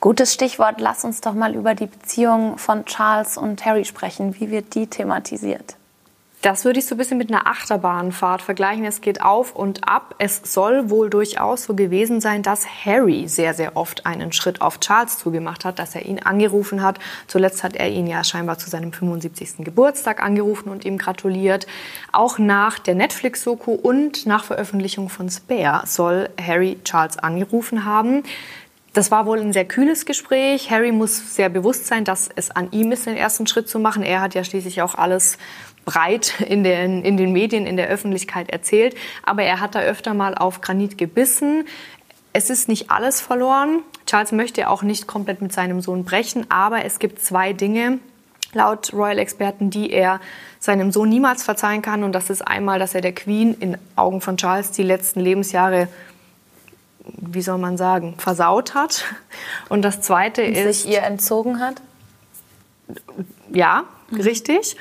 Gutes 0.00 0.32
Stichwort. 0.34 0.80
Lass 0.80 1.04
uns 1.04 1.20
doch 1.20 1.34
mal 1.34 1.54
über 1.54 1.74
die 1.74 1.86
Beziehung 1.86 2.58
von 2.58 2.84
Charles 2.86 3.36
und 3.36 3.64
Harry 3.64 3.84
sprechen. 3.84 4.38
Wie 4.38 4.50
wird 4.50 4.74
die 4.74 4.86
thematisiert? 4.86 5.76
Das 6.42 6.64
würde 6.64 6.78
ich 6.78 6.86
so 6.86 6.94
ein 6.94 6.98
bisschen 6.98 7.18
mit 7.18 7.30
einer 7.30 7.46
Achterbahnfahrt 7.46 8.40
vergleichen. 8.40 8.86
Es 8.86 9.02
geht 9.02 9.20
auf 9.20 9.54
und 9.54 9.86
ab. 9.86 10.14
Es 10.16 10.40
soll 10.42 10.88
wohl 10.88 11.10
durchaus 11.10 11.64
so 11.64 11.74
gewesen 11.74 12.22
sein, 12.22 12.42
dass 12.42 12.66
Harry 12.86 13.28
sehr, 13.28 13.52
sehr 13.52 13.76
oft 13.76 14.06
einen 14.06 14.32
Schritt 14.32 14.62
auf 14.62 14.80
Charles 14.80 15.18
zugemacht 15.18 15.66
hat, 15.66 15.78
dass 15.78 15.94
er 15.94 16.06
ihn 16.06 16.18
angerufen 16.20 16.82
hat. 16.82 16.98
Zuletzt 17.26 17.62
hat 17.62 17.76
er 17.76 17.90
ihn 17.90 18.06
ja 18.06 18.24
scheinbar 18.24 18.56
zu 18.56 18.70
seinem 18.70 18.90
75. 18.90 19.66
Geburtstag 19.66 20.22
angerufen 20.22 20.70
und 20.70 20.86
ihm 20.86 20.96
gratuliert. 20.96 21.66
Auch 22.10 22.38
nach 22.38 22.78
der 22.78 22.94
Netflix-Soko 22.94 23.72
und 23.72 24.24
nach 24.24 24.44
Veröffentlichung 24.44 25.10
von 25.10 25.28
Spare 25.28 25.86
soll 25.86 26.30
Harry 26.40 26.78
Charles 26.84 27.18
angerufen 27.18 27.84
haben. 27.84 28.22
Das 28.92 29.12
war 29.12 29.24
wohl 29.24 29.38
ein 29.38 29.52
sehr 29.52 29.66
kühles 29.66 30.04
Gespräch. 30.04 30.70
Harry 30.70 30.90
muss 30.90 31.36
sehr 31.36 31.48
bewusst 31.48 31.86
sein, 31.86 32.04
dass 32.04 32.28
es 32.34 32.50
an 32.50 32.72
ihm 32.72 32.90
ist, 32.90 33.06
den 33.06 33.16
ersten 33.16 33.46
Schritt 33.46 33.68
zu 33.68 33.78
machen. 33.78 34.02
Er 34.02 34.20
hat 34.20 34.34
ja 34.34 34.42
schließlich 34.42 34.82
auch 34.82 34.96
alles 34.96 35.38
breit 35.84 36.40
in 36.40 36.64
den, 36.64 37.02
in 37.02 37.16
den 37.16 37.32
Medien, 37.32 37.66
in 37.66 37.76
der 37.76 37.88
Öffentlichkeit 37.88 38.50
erzählt. 38.50 38.94
Aber 39.22 39.42
er 39.42 39.60
hat 39.60 39.74
da 39.74 39.80
öfter 39.80 40.14
mal 40.14 40.34
auf 40.34 40.60
Granit 40.60 40.98
gebissen. 40.98 41.66
Es 42.32 42.50
ist 42.50 42.68
nicht 42.68 42.90
alles 42.90 43.20
verloren. 43.20 43.80
Charles 44.06 44.32
möchte 44.32 44.68
auch 44.68 44.82
nicht 44.82 45.06
komplett 45.06 45.42
mit 45.42 45.52
seinem 45.52 45.80
Sohn 45.80 46.04
brechen, 46.04 46.46
aber 46.50 46.84
es 46.84 46.98
gibt 46.98 47.22
zwei 47.22 47.52
Dinge, 47.52 47.98
laut 48.52 48.92
Royal-Experten, 48.92 49.70
die 49.70 49.90
er 49.90 50.20
seinem 50.58 50.92
Sohn 50.92 51.08
niemals 51.08 51.42
verzeihen 51.42 51.82
kann. 51.82 52.04
Und 52.04 52.12
das 52.12 52.30
ist 52.30 52.46
einmal, 52.46 52.78
dass 52.78 52.94
er 52.94 53.00
der 53.00 53.14
Queen 53.14 53.54
in 53.54 53.78
Augen 53.96 54.20
von 54.20 54.36
Charles 54.36 54.72
die 54.72 54.82
letzten 54.82 55.20
Lebensjahre, 55.20 55.88
wie 57.04 57.42
soll 57.42 57.58
man 57.58 57.76
sagen, 57.76 58.14
versaut 58.18 58.74
hat. 58.74 59.04
Und 59.68 59.82
das 59.82 60.00
Zweite 60.00 60.44
Und 60.44 60.52
ist... 60.54 60.82
Sich 60.82 60.92
ihr 60.92 61.02
entzogen 61.02 61.60
hat? 61.60 61.80
Ja, 63.52 63.84
mhm. 64.10 64.20
richtig. 64.20 64.76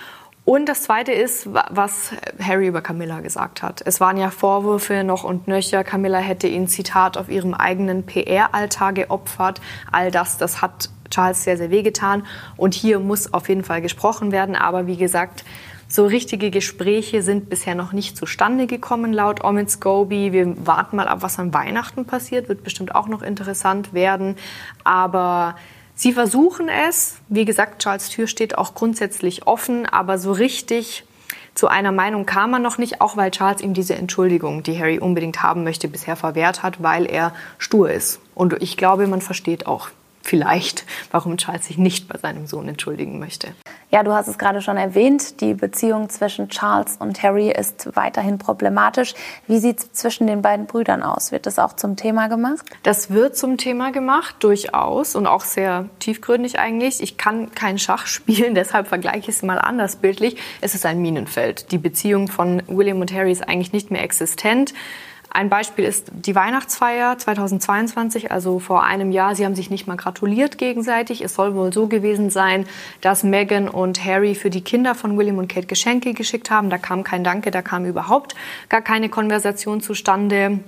Und 0.49 0.65
das 0.65 0.81
Zweite 0.81 1.11
ist, 1.11 1.47
was 1.53 2.11
Harry 2.41 2.65
über 2.65 2.81
Camilla 2.81 3.19
gesagt 3.19 3.61
hat. 3.61 3.83
Es 3.85 4.01
waren 4.01 4.17
ja 4.17 4.31
Vorwürfe 4.31 5.03
noch 5.03 5.23
und 5.23 5.47
nöcher. 5.47 5.83
Camilla 5.83 6.17
hätte 6.17 6.47
ihn, 6.47 6.67
Zitat, 6.67 7.19
auf 7.19 7.29
ihrem 7.29 7.53
eigenen 7.53 8.03
PR-Altar 8.03 8.93
geopfert. 8.93 9.61
All 9.91 10.09
das, 10.09 10.39
das 10.39 10.63
hat 10.63 10.89
Charles 11.11 11.43
sehr, 11.43 11.55
sehr 11.55 11.69
wehgetan. 11.69 12.25
Und 12.57 12.73
hier 12.73 12.99
muss 12.99 13.31
auf 13.31 13.47
jeden 13.47 13.63
Fall 13.63 13.83
gesprochen 13.83 14.31
werden. 14.31 14.55
Aber 14.55 14.87
wie 14.87 14.97
gesagt, 14.97 15.45
so 15.87 16.07
richtige 16.07 16.49
Gespräche 16.49 17.21
sind 17.21 17.51
bisher 17.51 17.75
noch 17.75 17.93
nicht 17.93 18.17
zustande 18.17 18.65
gekommen, 18.65 19.13
laut 19.13 19.43
Omid 19.43 19.69
Scobie. 19.69 20.31
Wir 20.31 20.65
warten 20.65 20.95
mal 20.95 21.07
ab, 21.07 21.19
was 21.21 21.37
an 21.37 21.53
Weihnachten 21.53 22.05
passiert. 22.05 22.49
Wird 22.49 22.63
bestimmt 22.63 22.95
auch 22.95 23.07
noch 23.07 23.21
interessant 23.21 23.93
werden. 23.93 24.35
Aber 24.83 25.53
Sie 26.01 26.13
versuchen 26.13 26.69
es. 26.69 27.17
Wie 27.27 27.43
gesagt, 27.43 27.81
Charles 27.83 28.07
Tür 28.07 28.27
steht 28.27 28.57
auch 28.57 28.73
grundsätzlich 28.73 29.47
offen, 29.47 29.85
aber 29.85 30.17
so 30.17 30.31
richtig 30.31 31.03
zu 31.55 31.67
einer 31.67 31.91
Meinung 31.91 32.25
kam 32.25 32.51
man 32.51 32.61
noch 32.61 32.77
nicht, 32.77 33.01
auch 33.01 33.17
weil 33.17 33.31
Charles 33.31 33.61
ihm 33.61 33.73
diese 33.73 33.95
Entschuldigung, 33.95 34.63
die 34.63 34.79
Harry 34.79 34.99
unbedingt 34.99 35.43
haben 35.43 35.65
möchte, 35.65 35.89
bisher 35.89 36.15
verwehrt 36.15 36.63
hat, 36.63 36.81
weil 36.81 37.05
er 37.05 37.33
stur 37.57 37.91
ist. 37.91 38.21
Und 38.33 38.63
ich 38.63 38.77
glaube, 38.77 39.07
man 39.07 39.19
versteht 39.19 39.67
auch 39.67 39.89
vielleicht, 40.29 40.85
warum 41.11 41.37
Charles 41.37 41.65
sich 41.65 41.77
nicht 41.77 42.07
bei 42.07 42.17
seinem 42.19 42.45
Sohn 42.45 42.67
entschuldigen 42.67 43.17
möchte. 43.19 43.49
Ja, 43.91 44.03
du 44.03 44.13
hast 44.13 44.27
es 44.27 44.37
gerade 44.37 44.61
schon 44.61 44.77
erwähnt, 44.77 45.41
die 45.41 45.55
Beziehung 45.55 46.09
zwischen 46.09 46.49
Charles 46.49 46.97
und 46.97 47.23
Harry 47.23 47.49
ist 47.49 47.95
weiterhin 47.95 48.37
problematisch. 48.37 49.15
Wie 49.47 49.57
sieht 49.57 49.79
es 49.79 49.91
zwischen 49.93 50.27
den 50.27 50.43
beiden 50.43 50.67
Brüdern 50.67 51.01
aus? 51.01 51.31
Wird 51.31 51.47
das 51.47 51.57
auch 51.57 51.73
zum 51.73 51.95
Thema 51.95 52.27
gemacht? 52.27 52.63
Das 52.83 53.09
wird 53.09 53.35
zum 53.35 53.57
Thema 53.57 53.91
gemacht, 53.91 54.35
durchaus 54.41 55.15
und 55.15 55.25
auch 55.25 55.43
sehr 55.43 55.89
tiefgründig 55.97 56.59
eigentlich. 56.59 57.01
Ich 57.01 57.17
kann 57.17 57.49
kein 57.55 57.79
Schach 57.79 58.05
spielen, 58.05 58.53
deshalb 58.55 58.87
vergleiche 58.87 59.31
ich 59.31 59.37
es 59.37 59.41
mal 59.41 59.57
anders 59.57 59.95
bildlich. 59.95 60.37
Es 60.61 60.75
ist 60.75 60.85
ein 60.85 61.01
Minenfeld. 61.01 61.71
Die 61.71 61.79
Beziehung 61.79 62.27
von 62.27 62.61
William 62.67 63.01
und 63.01 63.11
Harry 63.11 63.31
ist 63.31 63.47
eigentlich 63.47 63.73
nicht 63.73 63.89
mehr 63.89 64.03
existent. 64.03 64.75
Ein 65.31 65.49
Beispiel 65.49 65.85
ist 65.85 66.11
die 66.11 66.33
Weihnachtsfeier 66.33 67.17
2022, 67.17 68.31
also 68.31 68.57
vor 68.57 68.83
einem 68.83 69.11
Jahr. 69.11 69.35
Sie 69.35 69.45
haben 69.45 69.55
sich 69.55 69.69
nicht 69.69 69.85
mal 69.85 69.95
gratuliert 69.95 70.57
gegenseitig. 70.57 71.21
Es 71.21 71.35
soll 71.35 71.53
wohl 71.53 71.71
so 71.71 71.87
gewesen 71.87 72.31
sein, 72.31 72.65
dass 73.01 73.23
Meghan 73.23 73.69
und 73.69 74.03
Harry 74.03 74.33
für 74.33 74.49
die 74.49 74.61
Kinder 74.61 74.95
von 74.95 75.17
William 75.17 75.37
und 75.37 75.47
Kate 75.47 75.67
Geschenke 75.67 76.13
geschickt 76.13 76.49
haben. 76.49 76.71
Da 76.71 76.79
kam 76.79 77.03
kein 77.03 77.23
Danke, 77.23 77.51
da 77.51 77.61
kam 77.61 77.85
überhaupt 77.85 78.35
gar 78.69 78.81
keine 78.81 79.09
Konversation 79.09 79.81
zustande. 79.81 80.59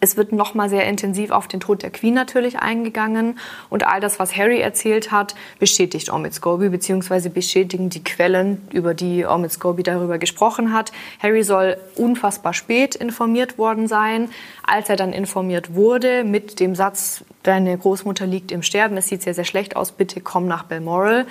Es 0.00 0.16
wird 0.16 0.32
nochmal 0.32 0.68
sehr 0.68 0.86
intensiv 0.86 1.30
auf 1.30 1.48
den 1.48 1.60
Tod 1.60 1.82
der 1.82 1.90
Queen 1.90 2.14
natürlich 2.14 2.58
eingegangen 2.58 3.38
und 3.70 3.86
all 3.86 4.00
das, 4.00 4.18
was 4.18 4.36
Harry 4.36 4.60
erzählt 4.60 5.10
hat, 5.10 5.34
bestätigt 5.58 6.12
Omid 6.12 6.34
Scobie 6.34 6.68
beziehungsweise 6.68 7.30
bestätigen 7.30 7.88
die 7.88 8.04
Quellen, 8.04 8.66
über 8.72 8.94
die 8.94 9.24
Omid 9.24 9.52
Scobie 9.52 9.82
darüber 9.82 10.18
gesprochen 10.18 10.72
hat. 10.72 10.92
Harry 11.22 11.42
soll 11.42 11.76
unfassbar 11.96 12.52
spät 12.52 12.94
informiert 12.94 13.58
worden 13.58 13.88
sein. 13.88 14.28
Als 14.66 14.88
er 14.88 14.96
dann 14.96 15.12
informiert 15.12 15.74
wurde 15.74 16.24
mit 16.24 16.60
dem 16.60 16.74
Satz, 16.74 17.24
deine 17.42 17.76
Großmutter 17.78 18.26
liegt 18.26 18.52
im 18.52 18.62
Sterben, 18.62 18.96
es 18.96 19.08
sieht 19.08 19.22
sehr, 19.22 19.34
sehr 19.34 19.44
schlecht 19.44 19.76
aus, 19.76 19.92
bitte 19.92 20.20
komm 20.20 20.46
nach 20.46 20.64
Balmoral, 20.64 21.26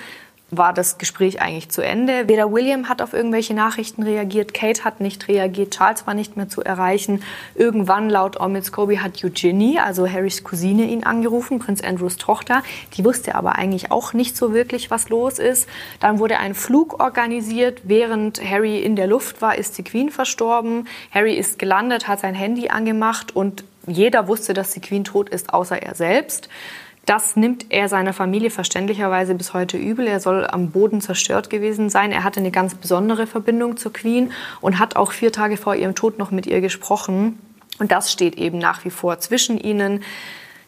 war 0.50 0.72
das 0.72 0.98
Gespräch 0.98 1.42
eigentlich 1.42 1.70
zu 1.70 1.82
Ende. 1.82 2.28
Weder 2.28 2.52
William 2.52 2.88
hat 2.88 3.02
auf 3.02 3.12
irgendwelche 3.12 3.52
Nachrichten 3.52 4.04
reagiert, 4.04 4.54
Kate 4.54 4.84
hat 4.84 5.00
nicht 5.00 5.26
reagiert, 5.26 5.76
Charles 5.76 6.06
war 6.06 6.14
nicht 6.14 6.36
mehr 6.36 6.48
zu 6.48 6.62
erreichen. 6.62 7.22
Irgendwann, 7.56 8.08
laut 8.08 8.38
Omid 8.38 8.64
Scobie, 8.64 9.00
hat 9.00 9.22
Eugenie, 9.24 9.80
also 9.80 10.08
Harrys 10.08 10.44
Cousine, 10.44 10.84
ihn 10.84 11.02
angerufen, 11.02 11.58
Prinz 11.58 11.82
Andrews 11.82 12.16
Tochter. 12.16 12.62
Die 12.96 13.04
wusste 13.04 13.34
aber 13.34 13.56
eigentlich 13.56 13.90
auch 13.90 14.12
nicht 14.12 14.36
so 14.36 14.54
wirklich, 14.54 14.90
was 14.90 15.08
los 15.08 15.40
ist. 15.40 15.68
Dann 15.98 16.20
wurde 16.20 16.38
ein 16.38 16.54
Flug 16.54 17.00
organisiert. 17.00 17.82
Während 17.84 18.40
Harry 18.42 18.80
in 18.80 18.94
der 18.94 19.08
Luft 19.08 19.42
war, 19.42 19.56
ist 19.56 19.76
die 19.78 19.84
Queen 19.84 20.10
verstorben. 20.10 20.86
Harry 21.10 21.34
ist 21.34 21.58
gelandet, 21.58 22.06
hat 22.06 22.20
sein 22.20 22.34
Handy 22.34 22.68
angemacht 22.68 23.34
und 23.34 23.64
jeder 23.88 24.26
wusste, 24.28 24.52
dass 24.52 24.72
die 24.72 24.80
Queen 24.80 25.04
tot 25.04 25.28
ist, 25.28 25.52
außer 25.52 25.80
er 25.80 25.94
selbst. 25.94 26.48
Das 27.06 27.36
nimmt 27.36 27.66
er 27.68 27.88
seiner 27.88 28.12
Familie 28.12 28.50
verständlicherweise 28.50 29.36
bis 29.36 29.54
heute 29.54 29.78
übel. 29.78 30.08
Er 30.08 30.18
soll 30.18 30.44
am 30.44 30.70
Boden 30.72 31.00
zerstört 31.00 31.50
gewesen 31.50 31.88
sein. 31.88 32.10
Er 32.10 32.24
hatte 32.24 32.40
eine 32.40 32.50
ganz 32.50 32.74
besondere 32.74 33.28
Verbindung 33.28 33.76
zur 33.76 33.92
Queen 33.92 34.32
und 34.60 34.80
hat 34.80 34.96
auch 34.96 35.12
vier 35.12 35.30
Tage 35.30 35.56
vor 35.56 35.76
ihrem 35.76 35.94
Tod 35.94 36.18
noch 36.18 36.32
mit 36.32 36.46
ihr 36.46 36.60
gesprochen. 36.60 37.38
Und 37.78 37.92
das 37.92 38.10
steht 38.10 38.34
eben 38.34 38.58
nach 38.58 38.84
wie 38.84 38.90
vor 38.90 39.20
zwischen 39.20 39.56
ihnen. 39.56 40.02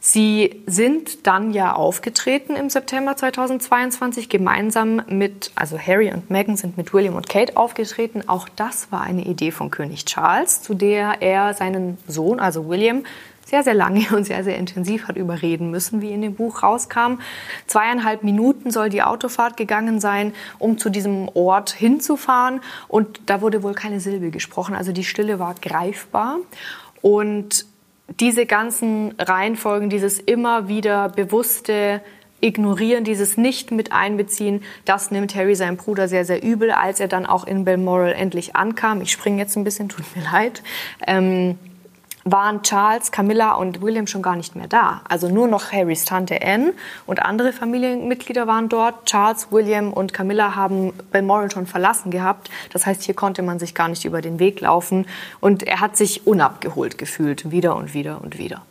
Sie 0.01 0.63
sind 0.67 1.27
dann 1.27 1.53
ja 1.53 1.73
aufgetreten 1.73 2.55
im 2.55 2.71
September 2.71 3.17
2022 3.17 4.29
gemeinsam 4.29 5.03
mit, 5.09 5.51
also 5.57 5.79
Harry 5.79 6.13
und 6.13 6.31
Meghan 6.31 6.57
sind 6.57 6.77
mit 6.77 6.95
William 6.95 7.17
und 7.17 7.29
Kate 7.29 7.57
aufgetreten. 7.57 8.23
Auch 8.29 8.49
das 8.49 8.93
war 8.93 9.01
eine 9.01 9.25
Idee 9.25 9.51
von 9.51 9.71
König 9.71 10.05
Charles, 10.05 10.63
zu 10.63 10.75
der 10.75 11.21
er 11.21 11.55
seinen 11.55 11.99
Sohn, 12.07 12.39
also 12.39 12.69
William, 12.69 13.03
sehr, 13.49 13.65
sehr 13.65 13.75
lange 13.75 14.07
und 14.15 14.25
sehr, 14.25 14.45
sehr 14.45 14.57
intensiv 14.57 15.09
hat 15.09 15.17
überreden 15.17 15.71
müssen, 15.71 16.03
wie 16.03 16.13
in 16.13 16.23
dem 16.23 16.35
Buch 16.35 16.63
rauskam. 16.63 17.19
Zweieinhalb 17.67 18.23
Minuten 18.23 18.71
soll 18.71 18.91
die 18.91 19.03
Autofahrt 19.03 19.57
gegangen 19.57 20.01
sein, 20.01 20.35
um 20.59 20.79
zu 20.79 20.91
diesem 20.91 21.29
Ort 21.33 21.71
hinzufahren. 21.71 22.61
Und 22.89 23.21
da 23.27 23.41
wurde 23.41 23.63
wohl 23.63 23.75
keine 23.75 24.01
Silbe 24.01 24.31
gesprochen. 24.31 24.75
Also 24.75 24.93
die 24.93 25.05
Stille 25.05 25.39
war 25.39 25.55
greifbar. 25.55 26.37
Und 27.01 27.65
diese 28.09 28.47
ganzen 28.47 29.15
Reihenfolgen, 29.19 29.91
dieses 29.91 30.19
immer 30.19 30.69
wieder 30.69 31.09
bewusste 31.09 32.01
Ignorieren, 32.41 33.03
dieses 33.03 33.37
nicht 33.37 33.73
mit 33.73 33.91
einbeziehen, 33.93 34.63
das 34.85 35.11
nimmt 35.11 35.35
Harry 35.35 35.57
seinem 35.57 35.77
Bruder 35.77 36.07
sehr, 36.07 36.25
sehr 36.25 36.43
übel, 36.43 36.71
als 36.71 37.01
er 37.01 37.09
dann 37.09 37.27
auch 37.27 37.45
in 37.45 37.65
Balmoral 37.65 38.13
endlich 38.13 38.55
ankam. 38.55 39.01
Ich 39.01 39.11
springe 39.11 39.39
jetzt 39.39 39.57
ein 39.57 39.65
bisschen, 39.65 39.89
tut 39.89 40.05
mir 40.17 40.23
leid. 40.23 40.63
Ähm, 41.07 41.59
waren 42.33 42.63
Charles, 42.63 43.13
Camilla 43.13 43.55
und 43.55 43.83
William 43.83 44.07
schon 44.07 44.23
gar 44.23 44.37
nicht 44.37 44.57
mehr 44.57 44.67
da. 44.67 45.03
Also 45.09 45.29
nur 45.29 45.49
noch 45.49 45.73
Harrys 45.73 46.05
Tante 46.05 46.41
Anne 46.43 46.73
und 47.07 47.23
andere 47.23 47.53
Familienmitglieder 47.53 48.47
waren 48.47 48.69
dort. 48.69 49.07
Charles, 49.07 49.49
William 49.51 49.93
und 49.93 50.13
Camilla 50.13 50.55
haben 50.55 50.93
Balmoral 51.13 51.51
schon 51.51 51.67
verlassen 51.67 52.11
gehabt. 52.11 52.51
Das 52.73 52.87
heißt, 52.87 53.03
hier 53.03 53.15
konnte 53.15 53.43
man 53.43 53.59
sich 53.59 53.75
gar 53.75 53.89
nicht 53.89 54.05
über 54.05 54.21
den 54.21 54.39
Weg 54.39 54.61
laufen. 54.61 55.07
Und 55.41 55.63
er 55.63 55.81
hat 55.81 55.97
sich 55.97 56.27
unabgeholt 56.27 56.99
gefühlt, 56.99 57.51
wieder 57.51 57.77
und 57.77 57.95
wieder 57.95 58.21
und 58.23 58.39
wieder. 58.39 58.63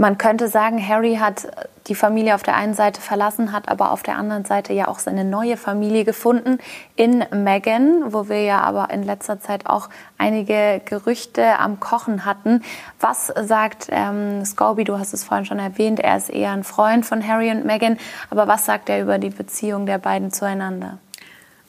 Man 0.00 0.16
könnte 0.16 0.46
sagen, 0.46 0.78
Harry 0.86 1.16
hat 1.16 1.48
die 1.88 1.96
Familie 1.96 2.36
auf 2.36 2.44
der 2.44 2.54
einen 2.54 2.72
Seite 2.72 3.00
verlassen, 3.00 3.50
hat 3.50 3.68
aber 3.68 3.90
auf 3.90 4.04
der 4.04 4.16
anderen 4.16 4.44
Seite 4.44 4.72
ja 4.72 4.86
auch 4.86 5.00
seine 5.00 5.24
neue 5.24 5.56
Familie 5.56 6.04
gefunden 6.04 6.58
in 6.94 7.24
Meghan, 7.32 8.12
wo 8.12 8.28
wir 8.28 8.40
ja 8.42 8.60
aber 8.60 8.90
in 8.90 9.02
letzter 9.02 9.40
Zeit 9.40 9.66
auch 9.66 9.88
einige 10.16 10.80
Gerüchte 10.84 11.58
am 11.58 11.80
Kochen 11.80 12.24
hatten. 12.24 12.62
Was 13.00 13.26
sagt 13.26 13.88
ähm, 13.90 14.44
Scobie, 14.44 14.84
du 14.84 15.00
hast 15.00 15.14
es 15.14 15.24
vorhin 15.24 15.46
schon 15.46 15.58
erwähnt, 15.58 15.98
er 15.98 16.16
ist 16.16 16.30
eher 16.30 16.52
ein 16.52 16.62
Freund 16.62 17.04
von 17.04 17.26
Harry 17.26 17.50
und 17.50 17.64
Meghan, 17.64 17.98
aber 18.30 18.46
was 18.46 18.66
sagt 18.66 18.88
er 18.88 19.02
über 19.02 19.18
die 19.18 19.30
Beziehung 19.30 19.84
der 19.84 19.98
beiden 19.98 20.30
zueinander? 20.30 20.98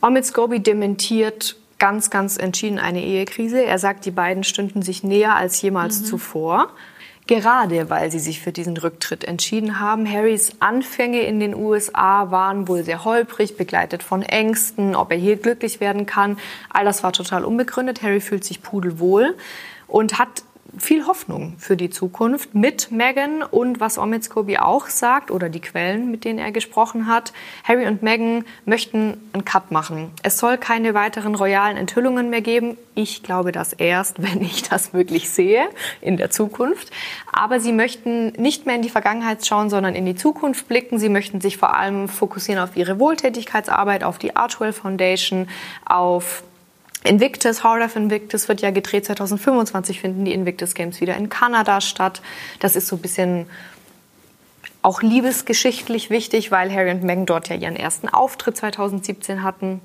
Omid 0.04 0.28
Scobie 0.28 0.60
dementiert 0.60 1.56
ganz, 1.80 2.12
ganz 2.12 2.38
entschieden 2.38 2.78
eine 2.78 3.04
Ehekrise. 3.04 3.66
Er 3.66 3.80
sagt, 3.80 4.06
die 4.06 4.12
beiden 4.12 4.44
stünden 4.44 4.84
sich 4.84 5.04
näher 5.04 5.36
als 5.36 5.60
jemals 5.64 6.02
mhm. 6.02 6.06
zuvor 6.06 6.68
gerade 7.30 7.92
weil 7.92 8.10
sie 8.12 8.18
sich 8.18 8.42
für 8.42 8.52
diesen 8.52 8.76
Rücktritt 8.76 9.24
entschieden 9.24 9.80
haben. 9.80 10.12
Harrys 10.12 10.54
Anfänge 10.60 11.22
in 11.22 11.40
den 11.40 11.54
USA 11.54 12.32
waren 12.32 12.68
wohl 12.68 12.84
sehr 12.84 13.06
holprig, 13.06 13.56
begleitet 13.56 14.02
von 14.02 14.24
Ängsten, 14.24 14.96
ob 14.96 15.12
er 15.12 15.18
hier 15.18 15.38
glücklich 15.38 15.80
werden 15.80 16.08
kann. 16.08 16.40
All 16.72 16.86
das 16.86 17.04
war 17.04 17.14
total 17.14 17.46
unbegründet. 17.46 18.02
Harry 18.02 18.20
fühlt 18.20 18.44
sich 18.44 18.64
pudelwohl 18.64 19.38
und 19.88 20.18
hat 20.18 20.44
viel 20.78 21.06
Hoffnung 21.08 21.56
für 21.58 21.76
die 21.76 21.90
Zukunft 21.90 22.54
mit 22.56 22.92
Meghan 22.92 23.44
und 23.44 23.80
was 23.80 23.98
Omid 23.98 24.24
Scobie 24.24 24.60
auch 24.60 24.88
sagt 24.88 25.32
oder 25.32 25.50
die 25.50 25.60
Quellen, 25.60 26.12
mit 26.12 26.26
denen 26.26 26.40
er 26.40 26.52
gesprochen 26.52 27.08
hat. 27.08 27.34
Harry 27.64 27.88
und 27.88 28.04
Meghan 28.04 28.46
möchten 28.66 29.18
einen 29.34 29.46
Cut 29.46 29.72
machen. 29.72 30.12
Es 30.24 30.38
soll 30.38 30.58
keine 30.58 30.94
weiteren 30.94 31.36
royalen 31.36 31.78
Enthüllungen 31.78 32.30
mehr 32.30 32.42
geben. 32.42 32.78
Ich 32.96 33.24
glaube 33.24 33.52
das 33.52 33.74
erst, 33.74 34.22
wenn 34.22 34.42
ich 34.42 34.64
das 34.64 34.94
wirklich 34.94 35.30
sehe 35.30 35.68
in 36.02 36.18
der 36.18 36.30
Zukunft. 36.30 36.92
Aber 37.32 37.60
sie 37.60 37.74
möchten 37.74 38.34
nicht 38.34 38.66
mehr 38.66 38.76
in 38.76 38.82
die 38.82 38.90
Vergangenheit 38.90 39.46
schauen, 39.46 39.70
sondern 39.70 39.96
in 39.96 40.06
die 40.06 40.16
Zukunft 40.16 40.68
blicken. 40.68 41.00
Sie 41.00 41.10
möchten 41.10 41.42
sich 41.42 41.58
vor 41.58 41.76
allem 41.76 42.08
fokussieren 42.08 42.62
auf 42.62 42.76
ihre 42.76 43.00
Wohltätigkeitsarbeit, 43.00 44.04
auf 44.04 44.18
die 44.18 44.36
Archwell 44.36 44.74
Foundation, 44.74 45.48
auf 45.86 46.44
Invictus, 47.04 47.64
Horde 47.64 47.86
of 47.86 47.96
Invictus 47.96 48.48
wird 48.48 48.62
ja 48.62 48.72
gedreht. 48.72 49.06
2025 49.06 50.02
finden 50.02 50.26
die 50.26 50.34
Invictus 50.34 50.74
Games 50.74 51.00
wieder 51.00 51.16
in 51.16 51.30
Kanada 51.30 51.82
statt. 51.82 52.22
Das 52.60 52.76
ist 52.76 52.88
so 52.88 52.98
ein 52.98 53.02
bisschen 53.02 53.46
auch 54.82 55.02
liebesgeschichtlich 55.02 56.10
wichtig, 56.10 56.52
weil 56.52 56.74
Harry 56.74 56.92
und 56.92 57.04
Meghan 57.04 57.26
dort 57.26 57.50
ja 57.50 57.56
ihren 57.56 57.76
ersten 57.76 58.10
Auftritt 58.10 58.58
2017 58.58 59.44
hatten. 59.44 59.82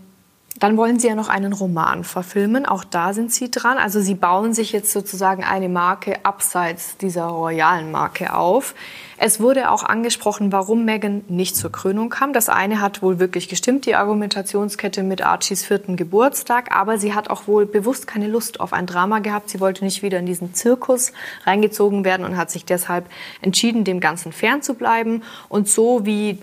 Dann 0.61 0.76
wollen 0.76 1.00
sie 1.00 1.08
ja 1.08 1.16
noch 1.16 1.28
einen 1.28 1.52
Roman 1.52 2.04
verfilmen. 2.04 2.64
Auch 2.64 2.84
da 2.84 3.12
sind 3.12 3.32
sie 3.32 3.50
dran. 3.50 3.76
Also 3.76 4.00
sie 4.00 4.14
bauen 4.14 4.54
sich 4.54 4.70
jetzt 4.70 4.92
sozusagen 4.92 5.42
eine 5.42 5.68
Marke 5.68 6.25
abseits 6.25 6.96
dieser 6.96 7.25
royalen 7.25 7.90
Marke 7.90 8.32
auf. 8.32 8.75
Es 9.16 9.40
wurde 9.40 9.70
auch 9.70 9.82
angesprochen, 9.82 10.52
warum 10.52 10.84
Meghan 10.84 11.25
nicht 11.28 11.56
zur 11.56 11.73
Krönung 11.73 12.08
kam. 12.08 12.32
Das 12.32 12.49
eine 12.49 12.80
hat 12.80 13.02
wohl 13.02 13.18
wirklich 13.18 13.49
gestimmt, 13.49 13.84
die 13.84 13.96
Argumentationskette 13.96 15.02
mit 15.02 15.23
Archies 15.23 15.64
vierten 15.64 15.96
Geburtstag. 15.96 16.70
Aber 16.75 16.99
sie 16.99 17.14
hat 17.14 17.30
auch 17.30 17.49
wohl 17.49 17.66
bewusst 17.66 18.06
keine 18.06 18.28
Lust 18.28 18.61
auf 18.61 18.73
ein 18.73 18.87
Drama 18.87 19.18
gehabt. 19.18 19.50
Sie 19.50 19.58
wollte 19.58 19.84
nicht 19.84 20.02
wieder 20.02 20.20
in 20.20 20.26
diesen 20.26 20.54
Zirkus 20.54 21.12
reingezogen 21.44 22.04
werden 22.04 22.25
und 22.25 22.37
hat 22.37 22.52
sich 22.52 22.64
deshalb 22.64 23.06
entschieden, 23.42 23.82
dem 23.82 23.99
Ganzen 23.99 24.30
fernzubleiben. 24.30 25.25
Und 25.49 25.68
so 25.68 26.06
wie 26.06 26.38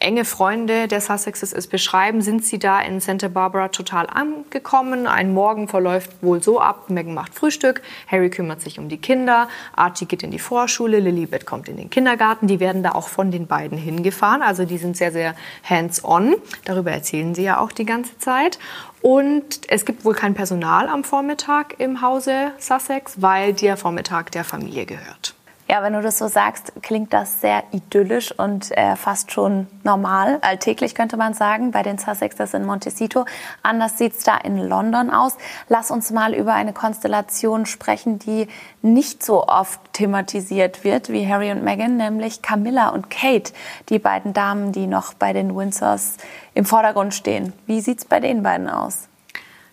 enge 0.00 0.24
Freunde 0.24 0.88
der 0.88 1.00
Sussexes 1.00 1.52
es 1.52 1.66
beschreiben, 1.66 2.22
sind 2.22 2.44
sie 2.44 2.58
da 2.58 2.80
in 2.80 3.00
Santa 3.00 3.28
Barbara 3.28 3.68
total 3.68 4.06
angekommen. 4.06 5.06
Ein 5.06 5.32
Morgen 5.34 5.68
verläuft 5.68 6.10
wohl 6.22 6.42
so 6.42 6.58
ab, 6.60 6.88
Meghan 6.88 7.14
macht 7.14 7.34
Frühstück, 7.34 7.82
Harry 8.08 8.30
kümmert 8.30 8.62
sich 8.62 8.78
um 8.78 8.88
die 8.88 8.96
Kinder, 8.96 9.48
Archie 9.76 10.06
geht 10.06 10.22
in 10.22 10.30
die 10.30 10.38
Vorschule, 10.38 11.00
Lilibet 11.00 11.44
kommt 11.44 11.68
in 11.68 11.76
den 11.76 11.90
Kindergarten. 11.90 12.46
Die 12.46 12.60
werden 12.60 12.82
da 12.82 12.92
auch 12.92 13.08
von 13.08 13.30
den 13.30 13.46
beiden 13.46 13.76
hingefahren, 13.76 14.42
also 14.42 14.64
die 14.64 14.78
sind 14.78 14.96
sehr, 14.96 15.12
sehr 15.12 15.34
hands-on. 15.62 16.34
Darüber 16.64 16.90
erzählen 16.90 17.34
sie 17.34 17.44
ja 17.44 17.60
auch 17.60 17.72
die 17.72 17.86
ganze 17.86 18.18
Zeit. 18.18 18.58
Und 19.02 19.60
es 19.68 19.84
gibt 19.84 20.04
wohl 20.04 20.14
kein 20.14 20.34
Personal 20.34 20.88
am 20.88 21.04
Vormittag 21.04 21.76
im 21.78 22.02
Hause 22.02 22.52
Sussex, 22.58 23.20
weil 23.20 23.52
der 23.52 23.76
Vormittag 23.76 24.32
der 24.32 24.44
Familie 24.44 24.86
gehört. 24.86 25.34
Ja, 25.70 25.84
wenn 25.84 25.92
du 25.92 26.02
das 26.02 26.18
so 26.18 26.26
sagst, 26.26 26.72
klingt 26.82 27.12
das 27.12 27.40
sehr 27.40 27.62
idyllisch 27.70 28.36
und 28.36 28.76
äh, 28.76 28.96
fast 28.96 29.30
schon 29.30 29.68
normal, 29.84 30.38
alltäglich 30.40 30.96
könnte 30.96 31.16
man 31.16 31.32
sagen, 31.32 31.70
bei 31.70 31.84
den 31.84 31.96
Sussexes 31.96 32.54
in 32.54 32.66
Montecito. 32.66 33.24
Anders 33.62 33.96
sieht 33.96 34.14
es 34.14 34.24
da 34.24 34.36
in 34.36 34.58
London 34.58 35.10
aus. 35.10 35.36
Lass 35.68 35.92
uns 35.92 36.10
mal 36.10 36.34
über 36.34 36.54
eine 36.54 36.72
Konstellation 36.72 37.66
sprechen, 37.66 38.18
die 38.18 38.48
nicht 38.82 39.22
so 39.22 39.46
oft 39.46 39.78
thematisiert 39.92 40.82
wird 40.82 41.08
wie 41.08 41.28
Harry 41.28 41.52
und 41.52 41.62
Meghan, 41.62 41.96
nämlich 41.96 42.42
Camilla 42.42 42.88
und 42.88 43.08
Kate, 43.08 43.52
die 43.90 44.00
beiden 44.00 44.32
Damen, 44.32 44.72
die 44.72 44.88
noch 44.88 45.14
bei 45.14 45.32
den 45.32 45.54
Windsors 45.54 46.16
im 46.52 46.64
Vordergrund 46.64 47.14
stehen. 47.14 47.52
Wie 47.66 47.80
sieht 47.80 47.98
es 47.98 48.04
bei 48.06 48.18
den 48.18 48.42
beiden 48.42 48.68
aus? 48.68 49.06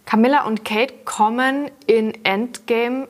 Camilla 0.05 0.45
und 0.45 0.63
Kate 0.63 0.93
kommen 1.05 1.71
in 1.87 2.23
Endgame 2.23 3.07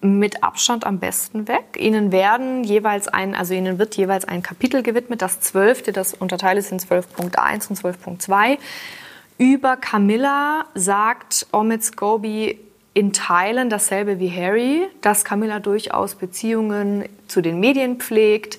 mit 0.00 0.42
Abstand 0.42 0.86
am 0.86 0.98
besten 0.98 1.46
weg. 1.46 1.76
Ihnen 1.78 2.10
werden 2.10 2.64
jeweils 2.64 3.08
ein, 3.08 3.34
also 3.34 3.54
Ihnen 3.54 3.78
wird 3.78 3.96
jeweils 3.96 4.26
ein 4.26 4.42
Kapitel 4.42 4.82
gewidmet, 4.82 5.20
das 5.20 5.40
zwölfte, 5.40 5.92
das 5.92 6.14
unterteilt 6.14 6.58
ist 6.58 6.72
in 6.72 6.78
12.1 6.78 7.68
und 7.68 7.78
12.2. 7.78 8.58
Über 9.38 9.76
Camilla 9.76 10.66
sagt 10.74 11.46
Omid 11.52 11.84
Scobie 11.84 12.58
in 12.92 13.12
Teilen 13.12 13.70
dasselbe 13.70 14.18
wie 14.18 14.30
Harry, 14.30 14.82
dass 15.00 15.24
Camilla 15.24 15.60
durchaus 15.60 16.14
Beziehungen 16.14 17.04
zu 17.28 17.40
den 17.40 17.60
Medien 17.60 17.96
pflegt, 17.96 18.58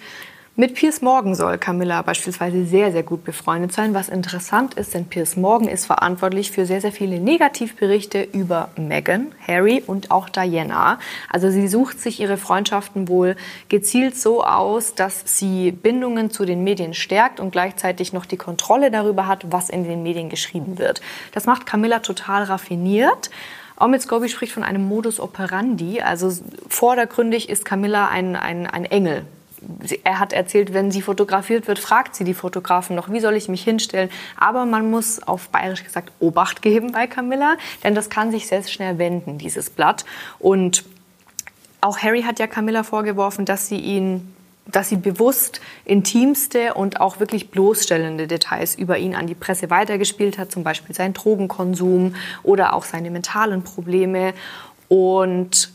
mit 0.62 0.76
Piers 0.76 1.02
Morgan 1.02 1.34
soll 1.34 1.58
Camilla 1.58 2.04
beispielsweise 2.04 2.66
sehr, 2.66 2.92
sehr 2.92 3.02
gut 3.02 3.24
befreundet 3.24 3.74
sein, 3.74 3.96
was 3.96 4.10
interessant 4.10 4.76
ist, 4.76 4.94
denn 4.94 5.06
Piers 5.06 5.36
Morgan 5.36 5.68
ist 5.68 5.88
verantwortlich 5.88 6.52
für 6.52 6.68
sehr, 6.68 6.82
sehr 6.82 6.92
viele 6.92 7.20
Negativberichte 7.20 8.22
über 8.32 8.70
Meghan, 8.76 9.32
Harry 9.48 9.82
und 9.88 10.12
auch 10.12 10.30
Diana. 10.30 11.00
Also 11.30 11.50
sie 11.50 11.68
sucht 11.68 12.00
sich 12.00 12.20
ihre 12.20 12.38
Freundschaften 12.38 13.08
wohl 13.08 13.38
gezielt 13.70 14.16
so 14.16 14.44
aus, 14.44 14.94
dass 14.94 15.24
sie 15.26 15.72
Bindungen 15.72 16.30
zu 16.30 16.46
den 16.46 16.64
Medien 16.64 16.94
stärkt 16.94 17.40
und 17.40 17.50
gleichzeitig 17.50 18.14
noch 18.14 18.28
die 18.28 18.38
Kontrolle 18.38 18.92
darüber 18.92 19.26
hat, 19.26 19.48
was 19.50 19.68
in 19.68 19.84
den 19.84 20.04
Medien 20.04 20.30
geschrieben 20.30 20.78
wird. 20.78 21.02
Das 21.32 21.48
macht 21.48 21.66
Camilla 21.66 22.02
total 22.02 22.44
raffiniert. 22.44 23.32
Omid 23.80 24.04
Scobie 24.04 24.30
spricht 24.30 24.54
von 24.54 24.64
einem 24.64 24.88
Modus 24.88 25.20
operandi, 25.20 26.02
also 26.02 26.32
vordergründig 26.68 27.50
ist 27.50 27.66
Camilla 27.66 28.10
ein, 28.10 28.36
ein, 28.36 28.68
ein 28.68 28.86
Engel 28.86 29.26
er 30.04 30.20
hat 30.20 30.34
erzählt, 30.34 30.74
wenn 30.74 30.92
sie 30.92 31.02
fotografiert 31.02 31.68
wird, 31.68 31.80
fragt 31.80 32.16
sie 32.16 32.24
die 32.24 32.34
Fotografen 32.34 32.96
noch, 32.96 33.12
wie 33.12 33.20
soll 33.20 33.36
ich 33.36 33.48
mich 33.48 33.64
hinstellen. 33.64 34.10
Aber 34.38 34.66
man 34.66 34.90
muss 34.90 35.22
auf 35.22 35.50
bayerisch 35.50 35.84
gesagt 35.84 36.12
Obacht 36.20 36.62
geben 36.62 36.92
bei 36.92 37.08
Camilla, 37.08 37.58
denn 37.84 37.96
das 37.96 38.10
kann 38.10 38.32
sich 38.32 38.48
sehr 38.48 38.64
schnell 38.64 38.98
wenden, 38.98 39.38
dieses 39.38 39.70
Blatt. 39.70 40.06
Und 40.40 40.84
auch 41.80 42.00
Harry 42.00 42.24
hat 42.24 42.40
ja 42.40 42.48
Camilla 42.48 42.84
vorgeworfen, 42.84 43.46
dass 43.46 43.68
sie 43.68 43.78
ihn 43.78 44.34
dass 44.68 44.90
sie 44.90 44.96
bewusst 44.96 45.60
intimste 45.86 46.76
und 46.76 47.02
auch 47.02 47.20
wirklich 47.20 47.50
bloßstellende 47.50 48.28
Details 48.28 48.76
über 48.76 48.98
ihn 48.98 49.16
an 49.16 49.28
die 49.28 49.36
Presse 49.36 49.70
weitergespielt 49.70 50.38
hat, 50.38 50.52
zum 50.52 50.64
Beispiel 50.64 50.96
seinen 50.96 51.14
Drogenkonsum 51.14 52.16
oder 52.44 52.74
auch 52.74 52.86
seine 52.86 53.12
mentalen 53.12 53.64
Probleme. 53.64 54.34
Und 54.88 55.72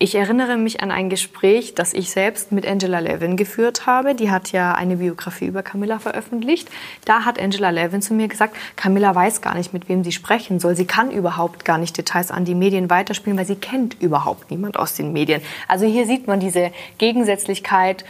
ich 0.00 0.14
erinnere 0.14 0.56
mich 0.56 0.80
an 0.80 0.92
ein 0.92 1.10
Gespräch, 1.10 1.74
das 1.74 1.92
ich 1.92 2.10
selbst 2.10 2.52
mit 2.52 2.64
Angela 2.64 3.00
Levin 3.00 3.36
geführt 3.36 3.86
habe. 3.86 4.14
Die 4.14 4.30
hat 4.30 4.52
ja 4.52 4.74
eine 4.74 4.98
Biografie 4.98 5.46
über 5.46 5.64
Camilla 5.64 5.98
veröffentlicht. 5.98 6.68
Da 7.04 7.24
hat 7.24 7.40
Angela 7.40 7.70
Levin 7.70 8.00
zu 8.00 8.14
mir 8.14 8.28
gesagt, 8.28 8.56
Camilla 8.76 9.12
weiß 9.12 9.40
gar 9.40 9.56
nicht, 9.56 9.72
mit 9.72 9.88
wem 9.88 10.04
sie 10.04 10.12
sprechen 10.12 10.60
soll. 10.60 10.76
Sie 10.76 10.84
kann 10.84 11.10
überhaupt 11.10 11.64
gar 11.64 11.78
nicht 11.78 11.98
Details 11.98 12.30
an 12.30 12.44
die 12.44 12.54
Medien 12.54 12.90
weiterspielen, 12.90 13.36
weil 13.36 13.46
sie 13.46 13.56
kennt 13.56 14.00
überhaupt 14.00 14.52
niemand 14.52 14.78
aus 14.78 14.94
den 14.94 15.12
Medien. 15.12 15.42
Also 15.66 15.84
hier 15.84 16.06
sieht 16.06 16.28
man 16.28 16.38
diese 16.38 16.70
Gegensätzlichkeit. 16.98 18.04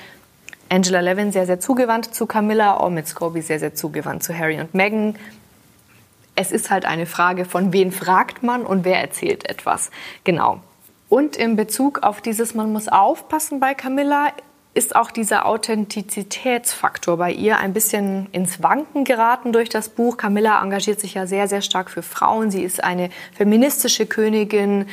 Angela 0.69 1.01
Levin 1.01 1.33
sehr, 1.33 1.47
sehr 1.47 1.59
zugewandt 1.59 2.15
zu 2.15 2.27
Camilla, 2.27 2.85
Omid 2.85 3.09
Scobie 3.09 3.41
sehr, 3.41 3.61
sehr 3.61 3.75
zugewandt 3.75 4.23
zu 4.23 4.37
Harry 4.37 4.61
und 4.61 4.75
Meghan. 4.75 5.17
Es 6.35 6.53
ist 6.53 6.71
halt 6.71 6.85
eine 6.85 7.07
Frage 7.07 7.47
von 7.47 7.73
wen 7.73 7.93
fragt 7.93 8.43
man 8.43 8.67
und 8.67 8.85
wer 8.85 9.01
erzählt 9.01 9.49
etwas. 9.49 9.91
Genau. 10.25 10.61
Und 11.09 11.37
in 11.37 11.57
Bezug 11.57 12.03
auf 12.03 12.21
dieses, 12.21 12.55
man 12.55 12.73
muss 12.73 12.89
aufpassen 12.89 13.61
bei 13.61 13.75
Camilla, 13.75 14.33
ist 14.75 14.95
auch 14.95 15.11
dieser 15.11 15.47
Authentizitätsfaktor 15.47 17.17
bei 17.17 17.33
ihr 17.33 17.59
ein 17.59 17.73
bisschen 17.73 18.29
ins 18.33 18.63
Wanken 18.63 19.05
geraten 19.05 19.53
durch 19.53 19.69
das 19.69 19.89
Buch. 19.89 20.17
Camilla 20.17 20.63
engagiert 20.63 21.01
sich 21.01 21.15
ja 21.15 21.27
sehr, 21.27 21.49
sehr 21.49 21.63
stark 21.63 21.91
für 21.91 22.03
Frauen. 22.03 22.51
Sie 22.51 22.63
ist 22.63 22.85
eine 22.85 23.11
feministische 23.37 24.07
Königin. 24.07 24.87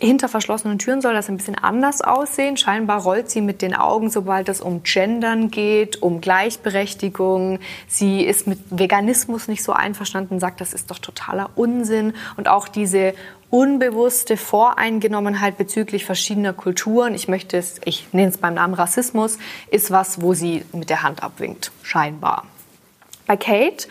Hinter 0.00 0.28
verschlossenen 0.28 0.78
Türen 0.78 1.02
soll 1.02 1.12
das 1.12 1.28
ein 1.28 1.36
bisschen 1.36 1.56
anders 1.56 2.00
aussehen. 2.00 2.56
Scheinbar 2.56 3.02
rollt 3.02 3.30
sie 3.30 3.42
mit 3.42 3.60
den 3.60 3.74
Augen, 3.74 4.10
sobald 4.10 4.48
es 4.48 4.60
um 4.60 4.82
Gendern 4.82 5.50
geht, 5.50 6.02
um 6.02 6.20
Gleichberechtigung. 6.20 7.58
Sie 7.86 8.24
ist 8.24 8.46
mit 8.46 8.58
Veganismus 8.70 9.46
nicht 9.46 9.62
so 9.62 9.72
einverstanden, 9.72 10.40
sagt, 10.40 10.60
das 10.60 10.72
ist 10.72 10.90
doch 10.90 10.98
totaler 10.98 11.50
Unsinn. 11.54 12.14
Und 12.36 12.48
auch 12.48 12.66
diese 12.66 13.14
unbewusste 13.50 14.36
Voreingenommenheit 14.36 15.58
bezüglich 15.58 16.06
verschiedener 16.06 16.54
Kulturen, 16.54 17.14
ich 17.14 17.28
möchte 17.28 17.58
es, 17.58 17.80
ich 17.84 18.06
nenne 18.12 18.28
es 18.28 18.38
beim 18.38 18.54
Namen 18.54 18.74
Rassismus, 18.74 19.38
ist 19.70 19.90
was, 19.90 20.22
wo 20.22 20.32
sie 20.32 20.64
mit 20.72 20.88
der 20.88 21.02
Hand 21.02 21.22
abwinkt, 21.22 21.72
scheinbar. 21.82 22.46
Bei 23.26 23.36
Kate 23.36 23.86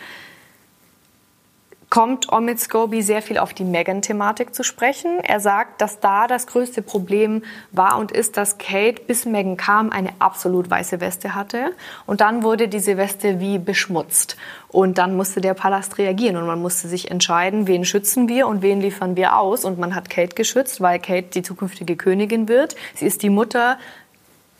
kommt 1.90 2.32
Omid 2.32 2.60
Scobie 2.60 3.02
sehr 3.02 3.20
viel 3.20 3.36
auf 3.36 3.52
die 3.52 3.64
Megan-Thematik 3.64 4.54
zu 4.54 4.62
sprechen. 4.62 5.18
Er 5.24 5.40
sagt, 5.40 5.80
dass 5.80 5.98
da 5.98 6.28
das 6.28 6.46
größte 6.46 6.82
Problem 6.82 7.42
war 7.72 7.98
und 7.98 8.12
ist, 8.12 8.36
dass 8.36 8.58
Kate, 8.58 9.02
bis 9.08 9.26
Megan 9.26 9.56
kam, 9.56 9.90
eine 9.90 10.10
absolut 10.20 10.70
weiße 10.70 11.00
Weste 11.00 11.34
hatte. 11.34 11.72
Und 12.06 12.20
dann 12.20 12.44
wurde 12.44 12.68
diese 12.68 12.96
Weste 12.96 13.40
wie 13.40 13.58
beschmutzt. 13.58 14.36
Und 14.68 14.98
dann 14.98 15.16
musste 15.16 15.40
der 15.40 15.54
Palast 15.54 15.98
reagieren 15.98 16.36
und 16.36 16.46
man 16.46 16.62
musste 16.62 16.86
sich 16.86 17.10
entscheiden, 17.10 17.66
wen 17.66 17.84
schützen 17.84 18.28
wir 18.28 18.46
und 18.46 18.62
wen 18.62 18.80
liefern 18.80 19.16
wir 19.16 19.36
aus. 19.36 19.64
Und 19.64 19.80
man 19.80 19.96
hat 19.96 20.08
Kate 20.08 20.36
geschützt, 20.36 20.80
weil 20.80 21.00
Kate 21.00 21.26
die 21.34 21.42
zukünftige 21.42 21.96
Königin 21.96 22.48
wird. 22.48 22.76
Sie 22.94 23.06
ist 23.06 23.24
die 23.24 23.30
Mutter 23.30 23.78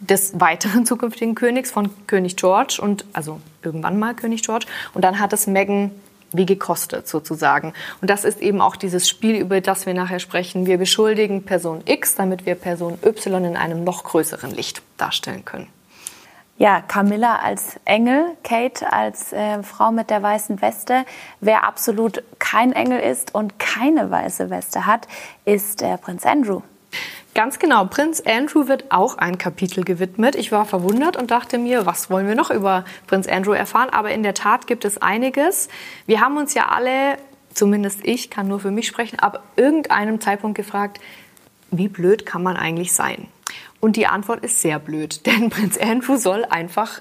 des 0.01 0.40
weiteren 0.40 0.85
zukünftigen 0.85 1.37
Königs 1.37 1.71
von 1.71 1.90
König 2.09 2.35
George 2.35 2.81
und 2.83 3.05
also 3.12 3.38
irgendwann 3.62 4.01
mal 4.01 4.14
König 4.14 4.43
George. 4.43 4.66
Und 4.95 5.05
dann 5.05 5.21
hat 5.21 5.33
es 5.33 5.47
Megan 5.47 5.93
wie 6.33 6.47
gekostet 6.47 7.09
sozusagen. 7.09 7.73
Und 8.01 8.11
das 8.11 8.25
ist 8.25 8.40
eben 8.40 8.61
auch 8.61 8.77
dieses 8.77 9.09
Spiel, 9.09 9.37
über 9.37 9.61
das 9.61 9.87
wir 9.87 9.95
nachher 9.95 10.21
sprechen. 10.21 10.66
Wir 10.66 10.79
beschuldigen 10.79 11.45
Person 11.45 11.83
X, 11.85 12.14
damit 12.14 12.47
wir 12.47 12.55
Person 12.55 12.99
Y 13.05 13.45
in 13.45 13.57
einem 13.57 13.85
noch 13.85 14.05
größeren 14.05 14.51
Licht 14.51 14.83
darstellen 14.97 15.45
können. 15.45 15.69
Ja, 16.61 16.83
Camilla 16.83 17.37
als 17.37 17.81
Engel, 17.87 18.37
Kate 18.45 18.93
als 18.93 19.33
äh, 19.33 19.62
Frau 19.62 19.93
mit 19.93 20.11
der 20.11 20.23
weißen 20.23 20.61
Weste. 20.61 21.07
Wer 21.40 21.64
absolut 21.64 22.23
kein 22.38 22.73
Engel 22.73 23.01
ist 23.01 23.35
und 23.35 23.59
keine 23.59 24.11
weiße 24.11 24.51
Weste 24.51 24.85
hat, 24.85 25.09
ist 25.47 25.81
äh, 25.81 25.97
Prinz 25.97 26.27
Andrew. 26.27 26.61
Ganz 27.33 27.61
genau, 27.61 27.85
Prinz 27.85 28.21
Andrew 28.21 28.66
wird 28.66 28.90
auch 28.90 29.16
ein 29.16 29.38
Kapitel 29.38 29.85
gewidmet. 29.85 30.35
Ich 30.35 30.51
war 30.51 30.64
verwundert 30.64 31.16
und 31.16 31.31
dachte 31.31 31.59
mir, 31.59 31.87
was 31.87 32.11
wollen 32.11 32.27
wir 32.27 32.35
noch 32.35 32.51
über 32.51 32.85
Prinz 33.07 33.29
Andrew 33.29 33.53
erfahren? 33.53 33.88
Aber 33.90 34.11
in 34.11 34.25
der 34.25 34.35
Tat 34.35 34.66
gibt 34.66 34.85
es 34.85 34.99
einiges. 35.01 35.69
Wir 36.07 36.21
haben 36.21 36.37
uns 36.38 36.55
ja 36.55 36.69
alle, 36.71 37.19
zumindest 37.55 38.01
ich 38.05 38.31
kann 38.31 38.49
nur 38.49 38.59
für 38.59 38.73
mich 38.73 38.88
sprechen, 38.88 39.21
ab 39.21 39.45
irgendeinem 39.55 40.21
Zeitpunkt 40.21 40.57
gefragt, 40.57 41.01
wie 41.71 41.88
blöd 41.88 42.27
kann 42.27 42.43
man 42.43 42.57
eigentlich 42.57 42.93
sein? 42.93 43.29
Und 43.79 43.95
die 43.95 44.09
Antwort 44.09 44.45
ist 44.45 44.61
sehr 44.61 44.81
blöd, 44.81 45.25
denn 45.27 45.51
Prinz 45.51 45.79
Andrew 45.79 46.16
soll 46.16 46.45
einfach 46.45 47.01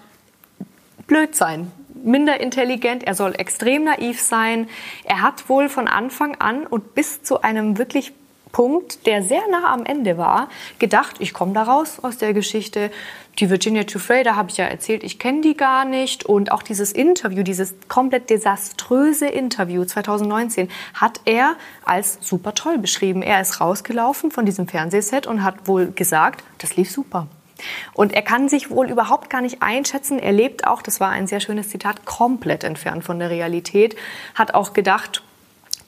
blöd 1.07 1.35
sein 1.35 1.71
minder 2.01 2.39
intelligent, 2.39 3.03
er 3.03 3.13
soll 3.13 3.33
extrem 3.37 3.83
naiv 3.83 4.21
sein. 4.21 4.69
Er 5.03 5.21
hat 5.21 5.49
wohl 5.49 5.67
von 5.67 5.89
Anfang 5.89 6.35
an 6.35 6.65
und 6.65 6.95
bis 6.95 7.23
zu 7.23 7.41
einem 7.41 7.77
wirklich 7.77 8.13
Punkt, 8.51 9.05
der 9.05 9.23
sehr 9.23 9.47
nah 9.49 9.71
am 9.71 9.85
Ende 9.85 10.17
war, 10.17 10.49
gedacht, 10.79 11.17
ich 11.19 11.33
komme 11.33 11.53
da 11.53 11.63
raus 11.63 11.99
aus 12.01 12.17
der 12.17 12.33
Geschichte. 12.33 12.91
Die 13.39 13.49
Virginia 13.49 13.83
Giuffre, 13.83 14.23
da 14.23 14.35
habe 14.35 14.49
ich 14.49 14.57
ja 14.57 14.65
erzählt, 14.65 15.03
ich 15.03 15.19
kenne 15.19 15.41
die 15.41 15.55
gar 15.55 15.85
nicht. 15.85 16.25
Und 16.25 16.51
auch 16.51 16.63
dieses 16.63 16.91
Interview, 16.91 17.43
dieses 17.43 17.75
komplett 17.87 18.29
desaströse 18.29 19.27
Interview 19.27 19.85
2019, 19.85 20.69
hat 20.93 21.21
er 21.25 21.55
als 21.85 22.17
super 22.21 22.53
toll 22.53 22.77
beschrieben. 22.77 23.21
Er 23.21 23.39
ist 23.39 23.61
rausgelaufen 23.61 24.31
von 24.31 24.45
diesem 24.45 24.67
Fernsehset 24.67 25.27
und 25.27 25.43
hat 25.43 25.67
wohl 25.67 25.91
gesagt, 25.91 26.43
das 26.57 26.75
lief 26.75 26.91
super. 26.91 27.27
Und 27.93 28.13
er 28.13 28.21
kann 28.21 28.49
sich 28.49 28.69
wohl 28.71 28.89
überhaupt 28.89 29.29
gar 29.29 29.41
nicht 29.41 29.61
einschätzen. 29.61 30.19
Er 30.19 30.31
lebt 30.31 30.65
auch, 30.65 30.81
das 30.81 30.99
war 30.99 31.09
ein 31.09 31.27
sehr 31.27 31.39
schönes 31.39 31.69
Zitat, 31.69 32.05
komplett 32.05 32.63
entfernt 32.63 33.03
von 33.03 33.19
der 33.19 33.29
Realität. 33.29 33.95
Hat 34.35 34.53
auch 34.53 34.73
gedacht, 34.73 35.23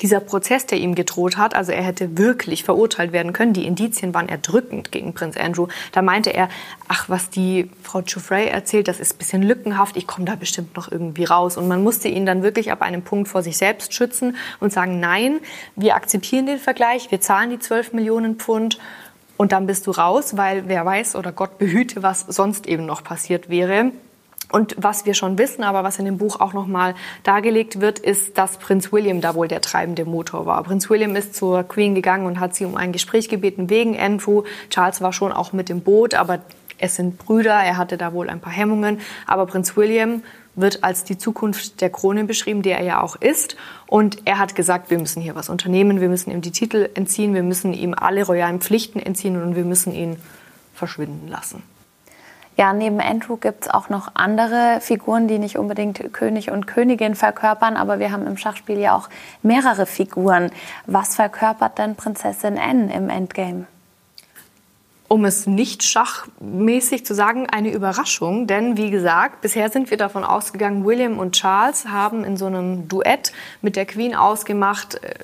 dieser 0.01 0.19
Prozess, 0.19 0.65
der 0.65 0.79
ihm 0.79 0.95
gedroht 0.95 1.37
hat, 1.37 1.55
also 1.55 1.71
er 1.71 1.83
hätte 1.83 2.17
wirklich 2.17 2.63
verurteilt 2.63 3.11
werden 3.11 3.33
können. 3.33 3.53
Die 3.53 3.65
Indizien 3.65 4.13
waren 4.13 4.29
erdrückend 4.29 4.91
gegen 4.91 5.13
Prinz 5.13 5.37
Andrew. 5.37 5.67
Da 5.91 6.01
meinte 6.01 6.33
er, 6.33 6.49
ach, 6.87 7.07
was 7.09 7.29
die 7.29 7.69
Frau 7.83 8.01
Giuffre 8.01 8.49
erzählt, 8.49 8.87
das 8.87 8.99
ist 8.99 9.13
ein 9.13 9.17
bisschen 9.17 9.43
lückenhaft, 9.43 9.97
ich 9.97 10.07
komme 10.07 10.25
da 10.25 10.35
bestimmt 10.35 10.75
noch 10.75 10.91
irgendwie 10.91 11.25
raus. 11.25 11.57
Und 11.57 11.67
man 11.67 11.83
musste 11.83 12.07
ihn 12.07 12.25
dann 12.25 12.43
wirklich 12.43 12.71
ab 12.71 12.81
einem 12.81 13.03
Punkt 13.03 13.27
vor 13.27 13.43
sich 13.43 13.57
selbst 13.57 13.93
schützen 13.93 14.35
und 14.59 14.73
sagen, 14.73 14.99
nein, 14.99 15.39
wir 15.75 15.95
akzeptieren 15.95 16.45
den 16.45 16.57
Vergleich, 16.57 17.11
wir 17.11 17.21
zahlen 17.21 17.51
die 17.51 17.59
12 17.59 17.93
Millionen 17.93 18.35
Pfund 18.35 18.79
und 19.37 19.51
dann 19.51 19.65
bist 19.65 19.87
du 19.87 19.91
raus, 19.91 20.37
weil 20.37 20.67
wer 20.67 20.85
weiß 20.85 21.15
oder 21.15 21.31
Gott 21.31 21.57
behüte, 21.57 22.03
was 22.03 22.21
sonst 22.21 22.67
eben 22.67 22.85
noch 22.85 23.03
passiert 23.03 23.49
wäre. 23.49 23.91
Und 24.51 24.75
was 24.77 25.05
wir 25.05 25.13
schon 25.13 25.37
wissen, 25.37 25.63
aber 25.63 25.83
was 25.83 25.97
in 25.99 26.05
dem 26.05 26.17
Buch 26.17 26.39
auch 26.39 26.53
nochmal 26.53 26.95
dargelegt 27.23 27.79
wird, 27.79 27.99
ist, 27.99 28.37
dass 28.37 28.57
Prinz 28.57 28.91
William 28.91 29.21
da 29.21 29.35
wohl 29.35 29.47
der 29.47 29.61
treibende 29.61 30.05
Motor 30.05 30.45
war. 30.45 30.61
Prinz 30.63 30.89
William 30.89 31.15
ist 31.15 31.35
zur 31.35 31.63
Queen 31.63 31.95
gegangen 31.95 32.25
und 32.25 32.39
hat 32.39 32.55
sie 32.55 32.65
um 32.65 32.75
ein 32.75 32.91
Gespräch 32.91 33.29
gebeten 33.29 33.69
wegen 33.69 33.97
Andrew. 33.97 34.43
Charles 34.69 35.01
war 35.01 35.13
schon 35.13 35.31
auch 35.31 35.53
mit 35.53 35.69
dem 35.69 35.81
Boot, 35.81 36.15
aber 36.15 36.39
es 36.77 36.95
sind 36.95 37.17
Brüder, 37.17 37.53
er 37.53 37.77
hatte 37.77 37.97
da 37.97 38.11
wohl 38.11 38.29
ein 38.29 38.41
paar 38.41 38.51
Hemmungen. 38.51 38.99
Aber 39.27 39.45
Prinz 39.45 39.77
William 39.77 40.23
wird 40.55 40.83
als 40.83 41.03
die 41.03 41.17
Zukunft 41.17 41.79
der 41.79 41.89
Krone 41.89 42.25
beschrieben, 42.25 42.61
der 42.61 42.79
er 42.79 42.83
ja 42.83 43.01
auch 43.01 43.15
ist. 43.15 43.55
Und 43.87 44.23
er 44.25 44.39
hat 44.39 44.55
gesagt, 44.55 44.89
wir 44.89 44.99
müssen 44.99 45.21
hier 45.21 45.35
was 45.35 45.47
unternehmen, 45.47 46.01
wir 46.01 46.09
müssen 46.09 46.31
ihm 46.31 46.41
die 46.41 46.51
Titel 46.51 46.89
entziehen, 46.93 47.33
wir 47.33 47.43
müssen 47.43 47.73
ihm 47.73 47.93
alle 47.93 48.25
royalen 48.25 48.59
Pflichten 48.59 48.99
entziehen 48.99 49.41
und 49.41 49.55
wir 49.55 49.63
müssen 49.63 49.93
ihn 49.93 50.17
verschwinden 50.73 51.27
lassen. 51.27 51.63
Ja, 52.57 52.73
neben 52.73 52.99
Andrew 52.99 53.37
gibt 53.37 53.65
es 53.65 53.69
auch 53.69 53.89
noch 53.89 54.11
andere 54.13 54.79
Figuren, 54.81 55.27
die 55.27 55.39
nicht 55.39 55.57
unbedingt 55.57 56.13
König 56.13 56.51
und 56.51 56.67
Königin 56.67 57.15
verkörpern, 57.15 57.77
aber 57.77 57.99
wir 57.99 58.11
haben 58.11 58.27
im 58.27 58.37
Schachspiel 58.37 58.77
ja 58.77 58.95
auch 58.95 59.09
mehrere 59.41 59.85
Figuren. 59.85 60.51
Was 60.85 61.15
verkörpert 61.15 61.77
denn 61.77 61.95
Prinzessin 61.95 62.57
Anne 62.57 62.93
im 62.93 63.09
Endgame? 63.09 63.65
um 65.11 65.25
es 65.25 65.45
nicht 65.45 65.83
schachmäßig 65.83 67.05
zu 67.05 67.13
sagen, 67.13 67.45
eine 67.49 67.69
Überraschung. 67.73 68.47
Denn 68.47 68.77
wie 68.77 68.91
gesagt, 68.91 69.41
bisher 69.41 69.69
sind 69.69 69.91
wir 69.91 69.97
davon 69.97 70.23
ausgegangen, 70.23 70.85
William 70.85 71.19
und 71.19 71.33
Charles 71.33 71.85
haben 71.89 72.23
in 72.23 72.37
so 72.37 72.45
einem 72.45 72.87
Duett 72.87 73.33
mit 73.61 73.75
der 73.75 73.85
Queen 73.85 74.15
ausgemacht, 74.15 75.03
äh, 75.03 75.15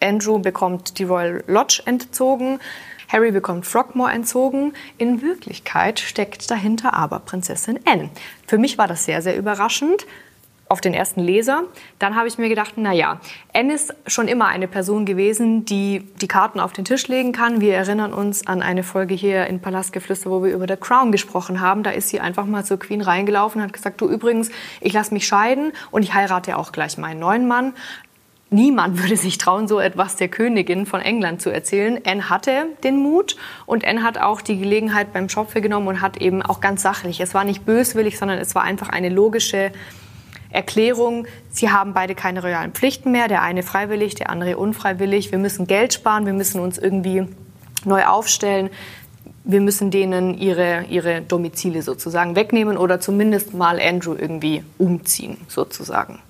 Andrew 0.00 0.38
bekommt 0.38 1.00
die 1.00 1.04
Royal 1.04 1.42
Lodge 1.48 1.82
entzogen, 1.86 2.60
Harry 3.08 3.30
bekommt 3.30 3.66
Frogmore 3.66 4.12
entzogen. 4.12 4.72
In 4.98 5.22
Wirklichkeit 5.22 6.00
steckt 6.00 6.50
dahinter 6.50 6.94
aber 6.94 7.20
Prinzessin 7.20 7.78
Anne. 7.84 8.10
Für 8.46 8.58
mich 8.58 8.78
war 8.78 8.88
das 8.88 9.04
sehr, 9.04 9.22
sehr 9.22 9.36
überraschend 9.36 10.06
auf 10.68 10.80
den 10.80 10.94
ersten 10.94 11.20
Leser. 11.20 11.62
Dann 11.98 12.16
habe 12.16 12.28
ich 12.28 12.38
mir 12.38 12.48
gedacht, 12.48 12.74
na 12.76 12.92
ja, 12.92 13.20
Anne 13.52 13.74
ist 13.74 13.94
schon 14.06 14.26
immer 14.26 14.46
eine 14.46 14.66
Person 14.66 15.06
gewesen, 15.06 15.64
die 15.64 16.00
die 16.20 16.28
Karten 16.28 16.58
auf 16.58 16.72
den 16.72 16.84
Tisch 16.84 17.06
legen 17.08 17.32
kann. 17.32 17.60
Wir 17.60 17.74
erinnern 17.74 18.12
uns 18.12 18.46
an 18.46 18.62
eine 18.62 18.82
Folge 18.82 19.14
hier 19.14 19.46
in 19.46 19.60
Palastgeflüster, 19.60 20.30
wo 20.30 20.42
wir 20.42 20.52
über 20.52 20.66
The 20.68 20.76
Crown 20.76 21.12
gesprochen 21.12 21.60
haben. 21.60 21.82
Da 21.82 21.90
ist 21.90 22.08
sie 22.08 22.20
einfach 22.20 22.46
mal 22.46 22.64
zur 22.64 22.78
Queen 22.78 23.00
reingelaufen 23.00 23.60
und 23.60 23.66
hat 23.68 23.72
gesagt, 23.72 24.00
du 24.00 24.08
übrigens, 24.08 24.50
ich 24.80 24.92
lasse 24.92 25.14
mich 25.14 25.26
scheiden 25.26 25.72
und 25.90 26.02
ich 26.02 26.14
heirate 26.14 26.56
auch 26.58 26.72
gleich 26.72 26.98
meinen 26.98 27.20
neuen 27.20 27.46
Mann. 27.46 27.72
Niemand 28.56 29.02
würde 29.02 29.18
sich 29.18 29.36
trauen, 29.36 29.68
so 29.68 29.80
etwas 29.80 30.16
der 30.16 30.28
Königin 30.28 30.86
von 30.86 31.02
England 31.02 31.42
zu 31.42 31.50
erzählen. 31.50 32.00
Anne 32.06 32.30
hatte 32.30 32.68
den 32.84 32.96
Mut 32.96 33.36
und 33.66 33.86
Anne 33.86 34.02
hat 34.02 34.16
auch 34.16 34.40
die 34.40 34.56
Gelegenheit 34.56 35.12
beim 35.12 35.28
Schopfe 35.28 35.60
genommen 35.60 35.88
und 35.88 36.00
hat 36.00 36.16
eben 36.22 36.40
auch 36.40 36.62
ganz 36.62 36.80
sachlich, 36.80 37.20
es 37.20 37.34
war 37.34 37.44
nicht 37.44 37.66
böswillig, 37.66 38.18
sondern 38.18 38.38
es 38.38 38.54
war 38.54 38.62
einfach 38.62 38.88
eine 38.88 39.10
logische 39.10 39.72
Erklärung, 40.48 41.26
sie 41.50 41.68
haben 41.68 41.92
beide 41.92 42.14
keine 42.14 42.40
royalen 42.40 42.72
Pflichten 42.72 43.12
mehr, 43.12 43.28
der 43.28 43.42
eine 43.42 43.62
freiwillig, 43.62 44.14
der 44.14 44.30
andere 44.30 44.56
unfreiwillig. 44.56 45.32
Wir 45.32 45.38
müssen 45.38 45.66
Geld 45.66 45.92
sparen, 45.92 46.24
wir 46.24 46.32
müssen 46.32 46.58
uns 46.58 46.78
irgendwie 46.78 47.28
neu 47.84 48.06
aufstellen. 48.06 48.70
Wir 49.44 49.60
müssen 49.60 49.90
denen 49.90 50.32
ihre, 50.32 50.86
ihre 50.88 51.20
Domizile 51.20 51.82
sozusagen 51.82 52.34
wegnehmen 52.36 52.78
oder 52.78 53.00
zumindest 53.00 53.52
mal 53.52 53.78
Andrew 53.78 54.14
irgendwie 54.18 54.64
umziehen, 54.78 55.36
sozusagen. 55.46 56.20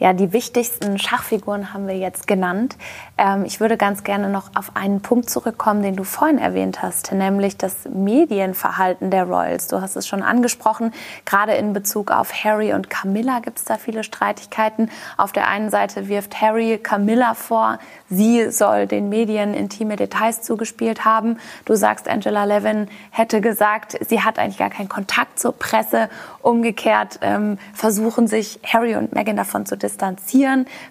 Ja, 0.00 0.14
die 0.14 0.32
wichtigsten 0.32 0.98
Schachfiguren 0.98 1.74
haben 1.74 1.86
wir 1.86 1.94
jetzt 1.94 2.26
genannt. 2.26 2.78
Ähm, 3.18 3.44
ich 3.44 3.60
würde 3.60 3.76
ganz 3.76 4.02
gerne 4.02 4.30
noch 4.30 4.50
auf 4.54 4.74
einen 4.74 5.02
Punkt 5.02 5.28
zurückkommen, 5.28 5.82
den 5.82 5.94
du 5.94 6.04
vorhin 6.04 6.38
erwähnt 6.38 6.80
hast, 6.80 7.12
nämlich 7.12 7.58
das 7.58 7.84
Medienverhalten 7.84 9.10
der 9.10 9.24
Royals. 9.24 9.68
Du 9.68 9.82
hast 9.82 9.96
es 9.96 10.08
schon 10.08 10.22
angesprochen. 10.22 10.94
Gerade 11.26 11.52
in 11.52 11.74
Bezug 11.74 12.12
auf 12.12 12.32
Harry 12.32 12.72
und 12.72 12.88
Camilla 12.88 13.40
gibt 13.40 13.58
es 13.58 13.66
da 13.66 13.76
viele 13.76 14.02
Streitigkeiten. 14.02 14.90
Auf 15.18 15.32
der 15.32 15.48
einen 15.48 15.68
Seite 15.68 16.08
wirft 16.08 16.40
Harry 16.40 16.78
Camilla 16.78 17.34
vor, 17.34 17.78
sie 18.08 18.50
soll 18.50 18.86
den 18.86 19.10
Medien 19.10 19.52
intime 19.52 19.96
Details 19.96 20.40
zugespielt 20.40 21.04
haben. 21.04 21.38
Du 21.66 21.74
sagst, 21.74 22.08
Angela 22.08 22.44
Levin 22.44 22.88
hätte 23.10 23.42
gesagt, 23.42 23.98
sie 24.08 24.22
hat 24.22 24.38
eigentlich 24.38 24.56
gar 24.56 24.70
keinen 24.70 24.88
Kontakt 24.88 25.38
zur 25.38 25.52
Presse 25.52 26.08
Umgekehrt 26.42 27.18
ähm, 27.20 27.58
versuchen 27.74 28.26
sich 28.26 28.60
Harry 28.64 28.96
und 28.96 29.12
Meghan 29.14 29.36
davon 29.36 29.66
zu 29.66 29.76
distanzieren, 29.76 29.89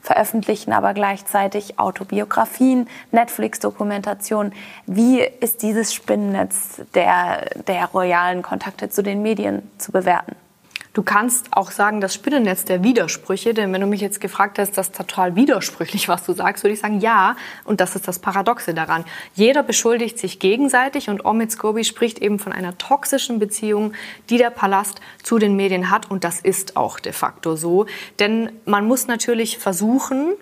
veröffentlichen 0.02 0.74
aber 0.74 0.94
gleichzeitig 0.94 1.80
Autobiografien, 1.80 2.88
Netflix-Dokumentationen. 3.12 4.54
Wie 4.86 5.22
ist 5.22 5.62
dieses 5.62 5.94
Spinnennetz 5.94 6.82
der, 6.94 7.46
der 7.68 7.86
royalen 7.88 8.42
Kontakte 8.42 8.90
zu 8.90 9.04
den 9.04 9.22
Medien 9.22 9.70
zu 9.78 9.92
bewerten? 9.92 10.36
Du 11.00 11.06
kannst 11.06 11.48
auch 11.52 11.72
sagen, 11.72 12.02
das 12.02 12.14
Spinnennetz 12.14 12.66
der 12.66 12.84
Widersprüche, 12.84 13.54
denn 13.54 13.72
wenn 13.72 13.80
du 13.80 13.88
mich 13.88 14.02
jetzt 14.02 14.20
gefragt 14.20 14.60
hast, 14.60 14.78
das 14.78 14.88
ist 14.88 14.98
total 14.98 15.38
widersprüchlich, 15.38 16.10
was 16.10 16.26
du 16.26 16.34
sagst, 16.34 16.66
würde 16.66 16.74
ich 16.74 16.82
sagen, 16.82 17.00
ja. 17.00 17.38
Und 17.64 17.80
das 17.80 17.96
ist 17.96 18.06
das 18.10 18.20
Paradoxe 18.20 18.74
daran. 18.74 19.06
Jeder 19.34 19.64
beschuldigt 19.64 20.20
sich 20.20 20.40
gegenseitig 20.40 21.10
und 21.10 21.24
Omid 21.24 21.54
Scobie 21.54 21.86
spricht 21.86 22.20
eben 22.20 22.38
von 22.38 22.52
einer 22.52 22.78
toxischen 22.78 23.40
Beziehung, 23.40 23.94
die 24.30 24.38
der 24.38 24.50
Palast 24.50 25.00
zu 25.24 25.40
den 25.40 25.56
Medien 25.56 25.90
hat. 25.90 26.12
Und 26.12 26.26
das 26.26 26.42
ist 26.42 26.76
auch 26.76 27.00
de 27.00 27.14
facto 27.14 27.56
so. 27.56 27.86
Denn 28.20 28.52
man 28.66 28.86
muss 28.86 29.08
natürlich 29.08 29.58
versuchen, 29.58 30.34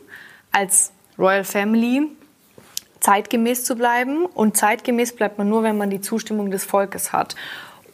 als 0.51 0.91
Royal 1.19 1.43
Family 1.43 2.07
zeitgemäß 2.99 3.63
zu 3.63 3.75
bleiben. 3.75 4.25
Und 4.25 4.57
zeitgemäß 4.57 5.15
bleibt 5.15 5.37
man 5.37 5.49
nur, 5.49 5.61
wenn 5.61 5.77
man 5.77 5.91
die 5.91 6.01
Zustimmung 6.01 6.49
des 6.49 6.65
Volkes 6.65 7.13
hat. 7.13 7.35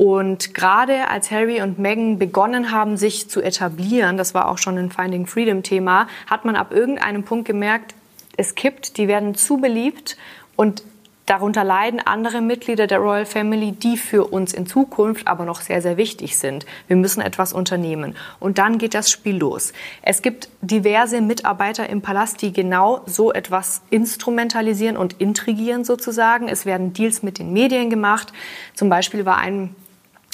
Und 0.04 0.54
gerade 0.54 1.08
als 1.08 1.32
Harry 1.32 1.62
und 1.62 1.80
Meghan 1.80 2.20
begonnen 2.20 2.72
haben, 2.72 2.98
sich 2.98 3.30
zu 3.30 3.42
etablieren, 3.42 4.18
das 4.18 4.34
war 4.34 4.50
auch 4.50 4.58
schon 4.58 4.78
ein 4.78 4.92
Finding 4.92 5.28
Freedom 5.28 5.63
Thema, 5.63 6.10
hat 6.30 6.44
man 6.44 6.58
ab 6.58 6.74
irgendeinem 6.74 7.24
Punkt 7.24 7.46
gemerkt, 7.46 7.96
es 8.36 8.54
kippt, 8.54 8.98
die 8.98 9.08
werden 9.08 9.34
zu 9.34 9.60
beliebt 9.60 10.18
und 10.58 10.84
Darunter 11.26 11.63
leiden 11.63 12.02
andere 12.02 12.42
Mitglieder 12.42 12.86
der 12.86 12.98
Royal 12.98 13.26
Family, 13.26 13.72
die 13.72 13.96
für 13.96 14.26
uns 14.26 14.54
in 14.54 14.68
Zukunft 14.68 15.26
aber 15.26 15.46
noch 15.46 15.62
sehr, 15.62 15.82
sehr 15.82 15.96
wichtig 15.96 16.38
sind. 16.38 16.66
Wir 16.88 16.98
müssen 16.98 17.22
etwas 17.22 17.54
unternehmen. 17.54 18.18
Und 18.42 18.58
dann 18.58 18.78
geht 18.78 18.94
das 18.94 19.10
Spiel 19.10 19.38
los. 19.38 19.72
Es 20.02 20.22
gibt 20.22 20.50
diverse 20.60 21.22
Mitarbeiter 21.22 21.89
im 21.89 22.02
Palast, 22.02 22.42
die 22.42 22.52
genau 22.52 23.04
so 23.06 23.32
etwas 23.32 23.84
instrumentalisieren 23.89 24.98
und 24.98 25.22
intrigieren 25.22 25.86
sozusagen. 25.86 26.50
Es 26.50 26.66
werden 26.66 26.92
Deals 26.92 27.24
mit 27.24 27.39
den 27.39 27.54
Medien 27.54 27.89
gemacht. 27.89 28.34
Zum 28.76 28.89
Beispiel 28.89 29.24
war 29.24 29.38
ein 29.38 29.74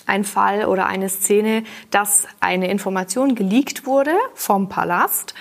ein 0.09 0.25
Fall 0.25 0.65
oder 0.65 0.87
eine 0.87 1.07
Szene, 1.07 1.63
dass 1.91 2.27
eine 2.41 2.69
Information 2.69 3.35
geleakt 3.35 3.85
wurde 3.85 4.11
vom 4.33 4.67
Palast 4.67 5.33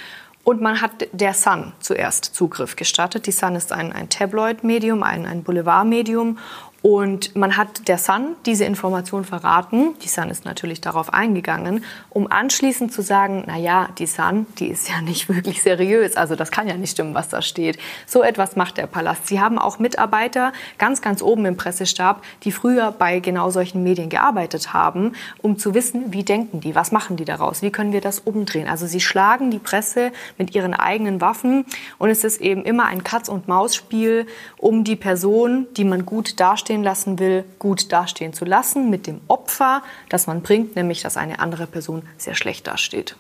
und 0.49 0.63
man 0.63 0.81
hat 0.81 1.09
der 1.13 1.35
Sun 1.35 1.75
zuerst 1.79 2.25
Zugriff 2.25 2.75
gestattet. 2.75 3.27
Die 3.27 3.33
Sun 3.33 3.55
ist 3.55 3.71
ein, 3.71 3.93
ein 3.93 4.09
Tabloid-Medium, 4.09 5.03
ein, 5.03 5.27
ein 5.27 5.43
Boulevard-Medium. 5.43 6.39
Und 6.81 7.35
man 7.35 7.57
hat 7.57 7.89
der 7.89 7.99
Sun 7.99 8.37
diese 8.47 8.65
Information 8.65 9.25
verraten. 9.25 9.95
Die 10.05 10.09
Sun 10.09 10.31
ist 10.31 10.45
natürlich 10.45 10.81
darauf 10.81 11.13
eingegangen, 11.13 11.85
um 12.09 12.31
anschließend 12.31 12.93
zu 12.93 13.03
sagen, 13.03 13.43
na 13.49 13.57
ja, 13.57 13.89
die 13.99 14.07
Sun, 14.07 14.47
die 14.59 14.69
ist 14.69 14.89
ja 14.89 15.01
nicht 15.01 15.29
wirklich 15.35 15.61
seriös. 15.63 16.17
Also 16.17 16.37
das 16.37 16.53
kann 16.53 16.69
ja 16.69 16.77
nicht 16.77 16.93
stimmen, 16.93 17.15
was 17.15 17.29
da 17.29 17.43
steht. 17.43 17.79
So 18.07 18.23
etwas 18.23 18.55
macht 18.55 18.77
der 18.77 18.87
Palast. 18.87 19.27
Sie 19.27 19.41
haben 19.41 19.59
auch 19.59 19.81
Mitarbeiter 19.81 20.53
ganz, 20.79 21.03
ganz 21.03 21.21
oben 21.21 21.47
im 21.47 21.57
Pressestab, 21.57 22.23
die 22.45 22.53
früher 22.53 22.93
bei 22.93 23.19
genau 23.19 23.51
solchen 23.51 23.83
Medien 23.83 24.09
gearbeitet 24.09 24.73
haben, 24.73 25.15
um 25.43 25.59
zu 25.59 25.75
wissen, 25.75 26.13
wie 26.13 26.23
denken 26.23 26.61
die, 26.61 26.77
was 26.77 26.93
machen 26.93 27.17
die 27.17 27.25
daraus, 27.25 27.61
wie 27.61 27.71
können 27.71 27.93
wir 27.93 28.01
das 28.01 28.21
umdrehen. 28.21 28.69
Also 28.69 28.87
sie 28.87 29.01
schlagen 29.01 29.51
die 29.51 29.59
Presse 29.59 30.13
mit 30.37 30.55
ihren 30.55 30.75
eigenen 30.75 31.21
Waffen 31.21 31.65
und 31.99 32.09
es 32.09 32.23
ist 32.23 32.41
eben 32.41 32.63
immer 32.63 32.85
ein 32.85 33.03
Katz-und-Maus-Spiel, 33.03 34.27
um 34.59 34.85
die 34.85 34.97
Person, 34.97 35.67
die 35.77 35.85
man 35.85 36.07
gut 36.07 36.39
darstellt, 36.39 36.68
dastehen 36.69 36.83
lassen 36.83 37.19
will, 37.19 37.45
gut 37.59 37.93
dastehen 37.93 38.35
zu 38.35 38.45
lassen, 38.45 38.91
mit 38.91 39.07
dem 39.07 39.23
Opfer, 39.27 39.83
das 40.11 40.27
man 40.27 40.43
bringt, 40.43 40.77
nämlich 40.77 41.01
dass 41.01 41.17
eine 41.17 41.39
andere 41.39 41.67
Person 41.67 42.03
sehr 42.19 42.35
schlecht 42.35 42.67
dasteht. 42.67 43.17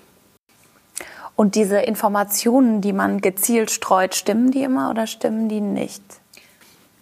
Und 1.35 1.55
diese 1.55 1.79
Informationen, 1.79 2.83
die 2.83 2.93
man 2.93 3.23
gezielt 3.23 3.71
streut, 3.71 4.15
stimmen 4.15 4.51
die 4.51 4.63
immer 4.63 4.91
oder 4.91 5.07
stimmen 5.07 5.49
die 5.49 5.63
nicht? 5.63 6.03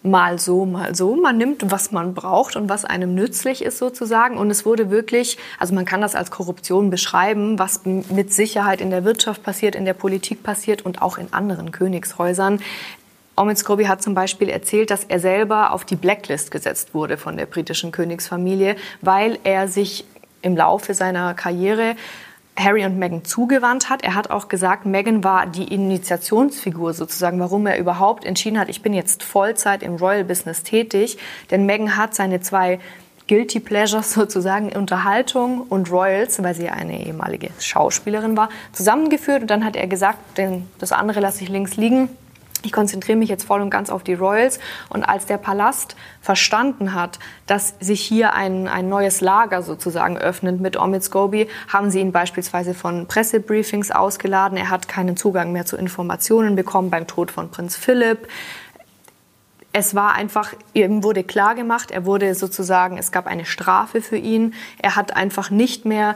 mal 0.03 0.39
so, 0.39 0.65
mal 0.65 0.95
so. 0.95 1.17
Man 1.17 1.37
nimmt, 1.37 1.69
was 1.69 1.91
man 1.91 2.13
braucht 2.13 2.55
und 2.55 2.69
was 2.69 2.85
einem 2.85 3.13
nützlich 3.13 3.61
ist 3.61 3.77
sozusagen. 3.77 4.37
Und 4.37 4.49
es 4.49 4.65
wurde 4.65 4.89
wirklich, 4.89 5.37
also 5.59 5.75
man 5.75 5.83
kann 5.83 5.99
das 5.99 6.15
als 6.15 6.31
Korruption 6.31 6.89
beschreiben, 6.89 7.59
was 7.59 7.81
mit 7.83 8.31
Sicherheit 8.31 8.79
in 8.79 8.89
der 8.89 9.03
Wirtschaft 9.03 9.43
passiert, 9.43 9.75
in 9.75 9.83
der 9.83 9.95
Politik 9.95 10.43
passiert 10.43 10.85
und 10.85 11.01
auch 11.01 11.17
in 11.17 11.33
anderen 11.33 11.71
Königshäusern. 11.73 12.61
Omid 13.39 13.59
Scobie 13.59 13.87
hat 13.87 14.01
zum 14.01 14.15
Beispiel 14.15 14.49
erzählt, 14.49 14.89
dass 14.89 15.03
er 15.03 15.19
selber 15.19 15.71
auf 15.71 15.85
die 15.85 15.95
Blacklist 15.95 16.49
gesetzt 16.49 16.95
wurde 16.95 17.17
von 17.17 17.37
der 17.37 17.45
britischen 17.45 17.91
Königsfamilie, 17.91 18.75
weil 19.01 19.37
er 19.43 19.67
sich 19.67 20.05
im 20.41 20.57
Laufe 20.57 20.95
seiner 20.95 21.35
Karriere 21.35 21.95
Harry 22.57 22.83
und 22.83 22.97
Meghan 22.97 23.23
zugewandt 23.23 23.91
hat. 23.91 24.03
Er 24.03 24.15
hat 24.15 24.31
auch 24.31 24.47
gesagt, 24.47 24.87
Meghan 24.87 25.23
war 25.23 25.45
die 25.45 25.71
Initiationsfigur 25.71 26.95
sozusagen, 26.95 27.39
warum 27.39 27.67
er 27.67 27.77
überhaupt 27.77 28.25
entschieden 28.25 28.59
hat, 28.59 28.69
ich 28.69 28.81
bin 28.81 28.93
jetzt 28.93 29.21
Vollzeit 29.21 29.83
im 29.83 29.97
Royal 29.97 30.23
Business 30.23 30.63
tätig. 30.63 31.19
Denn 31.51 31.67
Meghan 31.67 31.95
hat 31.95 32.15
seine 32.15 32.41
zwei 32.41 32.79
Guilty 33.27 33.59
Pleasures 33.59 34.13
sozusagen, 34.15 34.71
Unterhaltung 34.75 35.61
und 35.61 35.91
Royals, 35.91 36.41
weil 36.41 36.55
sie 36.55 36.69
eine 36.69 37.05
ehemalige 37.05 37.51
Schauspielerin 37.59 38.35
war, 38.35 38.49
zusammengeführt. 38.73 39.43
Und 39.43 39.51
dann 39.51 39.63
hat 39.63 39.75
er 39.75 39.85
gesagt, 39.85 40.17
das 40.79 40.91
andere 40.91 41.19
lasse 41.19 41.43
ich 41.43 41.49
links 41.49 41.77
liegen 41.77 42.09
ich 42.67 42.73
konzentriere 42.73 43.17
mich 43.17 43.29
jetzt 43.29 43.45
voll 43.45 43.61
und 43.61 43.69
ganz 43.69 43.89
auf 43.89 44.03
die 44.03 44.13
Royals. 44.13 44.59
Und 44.89 45.03
als 45.03 45.25
der 45.25 45.37
Palast 45.37 45.95
verstanden 46.21 46.93
hat, 46.93 47.17
dass 47.45 47.75
sich 47.79 48.01
hier 48.01 48.33
ein, 48.33 48.67
ein 48.67 48.89
neues 48.89 49.21
Lager 49.21 49.61
sozusagen 49.63 50.17
öffnet 50.17 50.59
mit 50.59 50.77
Omid 50.77 51.01
Scobie, 51.01 51.47
haben 51.69 51.89
sie 51.91 52.01
ihn 52.01 52.11
beispielsweise 52.11 52.73
von 52.73 53.07
Pressebriefings 53.07 53.91
ausgeladen. 53.91 54.57
Er 54.57 54.69
hat 54.69 54.89
keinen 54.89 55.15
Zugang 55.15 55.53
mehr 55.53 55.65
zu 55.65 55.77
Informationen 55.77 56.57
bekommen 56.57 56.89
beim 56.89 57.07
Tod 57.07 57.31
von 57.31 57.49
Prinz 57.49 57.77
Philipp. 57.77 58.27
Es 59.71 59.95
war 59.95 60.13
einfach, 60.13 60.53
ihm 60.73 61.03
wurde 61.03 61.23
klar 61.23 61.55
gemacht, 61.55 61.91
er 61.91 62.05
wurde 62.05 62.35
sozusagen, 62.35 62.97
es 62.97 63.13
gab 63.13 63.27
eine 63.27 63.45
Strafe 63.45 64.01
für 64.01 64.17
ihn. 64.17 64.53
Er 64.79 64.97
hat 64.97 65.15
einfach 65.15 65.51
nicht 65.51 65.85
mehr 65.85 66.15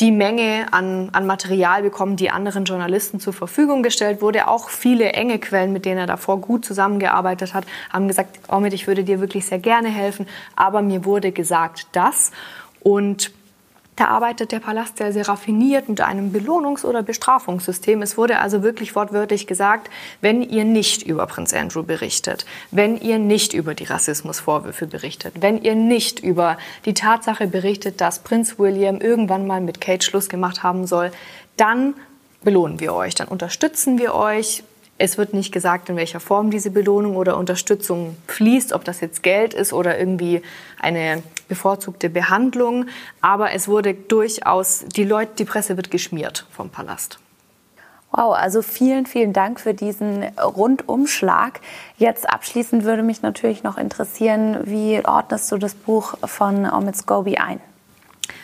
die 0.00 0.12
Menge 0.12 0.66
an, 0.72 1.10
an 1.12 1.26
Material 1.26 1.82
bekommen, 1.82 2.16
die 2.16 2.30
anderen 2.30 2.64
Journalisten 2.64 3.20
zur 3.20 3.34
Verfügung 3.34 3.82
gestellt 3.82 4.22
wurde. 4.22 4.48
Auch 4.48 4.70
viele 4.70 5.12
enge 5.12 5.38
Quellen, 5.38 5.72
mit 5.72 5.84
denen 5.84 5.98
er 5.98 6.06
davor 6.06 6.40
gut 6.40 6.64
zusammengearbeitet 6.64 7.52
hat, 7.52 7.64
haben 7.90 8.08
gesagt, 8.08 8.40
Omid, 8.48 8.72
ich 8.72 8.86
würde 8.86 9.04
dir 9.04 9.20
wirklich 9.20 9.46
sehr 9.46 9.58
gerne 9.58 9.88
helfen, 9.88 10.26
aber 10.56 10.80
mir 10.80 11.04
wurde 11.04 11.32
gesagt, 11.32 11.88
das. 11.92 12.32
Und 12.82 13.30
da 14.00 14.06
arbeitet 14.06 14.50
der 14.50 14.60
Palast 14.60 14.96
sehr, 14.96 15.12
sehr 15.12 15.28
raffiniert 15.28 15.90
mit 15.90 16.00
einem 16.00 16.32
Belohnungs- 16.32 16.86
oder 16.86 17.02
Bestrafungssystem. 17.02 18.00
Es 18.00 18.16
wurde 18.16 18.38
also 18.38 18.62
wirklich 18.62 18.96
wortwörtlich 18.96 19.46
gesagt, 19.46 19.90
wenn 20.22 20.40
ihr 20.40 20.64
nicht 20.64 21.02
über 21.02 21.26
Prinz 21.26 21.52
Andrew 21.52 21.82
berichtet, 21.82 22.46
wenn 22.70 22.98
ihr 22.98 23.18
nicht 23.18 23.52
über 23.52 23.74
die 23.74 23.84
Rassismusvorwürfe 23.84 24.86
berichtet, 24.86 25.34
wenn 25.40 25.60
ihr 25.60 25.74
nicht 25.74 26.20
über 26.20 26.56
die 26.86 26.94
Tatsache 26.94 27.46
berichtet, 27.46 28.00
dass 28.00 28.20
Prinz 28.20 28.58
William 28.58 29.02
irgendwann 29.02 29.46
mal 29.46 29.60
mit 29.60 29.82
Kate 29.82 30.04
Schluss 30.04 30.30
gemacht 30.30 30.62
haben 30.62 30.86
soll, 30.86 31.12
dann 31.58 31.92
belohnen 32.42 32.80
wir 32.80 32.94
euch, 32.94 33.14
dann 33.14 33.28
unterstützen 33.28 33.98
wir 33.98 34.14
euch, 34.14 34.62
es 34.96 35.18
wird 35.18 35.34
nicht 35.34 35.52
gesagt, 35.52 35.90
in 35.90 35.96
welcher 35.96 36.20
Form 36.20 36.50
diese 36.50 36.70
Belohnung 36.70 37.16
oder 37.16 37.36
Unterstützung 37.36 38.16
fließt, 38.28 38.72
ob 38.72 38.84
das 38.84 39.00
jetzt 39.00 39.22
Geld 39.22 39.52
ist 39.52 39.72
oder 39.72 39.98
irgendwie 39.98 40.42
eine 40.78 41.22
bevorzugte 41.50 42.08
Behandlung. 42.08 42.86
Aber 43.20 43.52
es 43.52 43.68
wurde 43.68 43.92
durchaus, 43.92 44.86
die 44.96 45.04
Leute, 45.04 45.32
die 45.36 45.44
Presse 45.44 45.76
wird 45.76 45.90
geschmiert 45.90 46.46
vom 46.50 46.70
Palast. 46.70 47.18
Wow, 48.12 48.34
also 48.34 48.62
vielen, 48.62 49.06
vielen 49.06 49.32
Dank 49.32 49.60
für 49.60 49.74
diesen 49.74 50.24
Rundumschlag. 50.38 51.60
Jetzt 51.96 52.28
abschließend 52.28 52.84
würde 52.84 53.02
mich 53.02 53.22
natürlich 53.22 53.62
noch 53.62 53.78
interessieren, 53.78 54.62
wie 54.64 55.04
ordnest 55.04 55.52
du 55.52 55.58
das 55.58 55.74
Buch 55.74 56.14
von 56.24 56.68
Omid 56.68 56.96
Scobie 56.96 57.38
ein? 57.38 57.60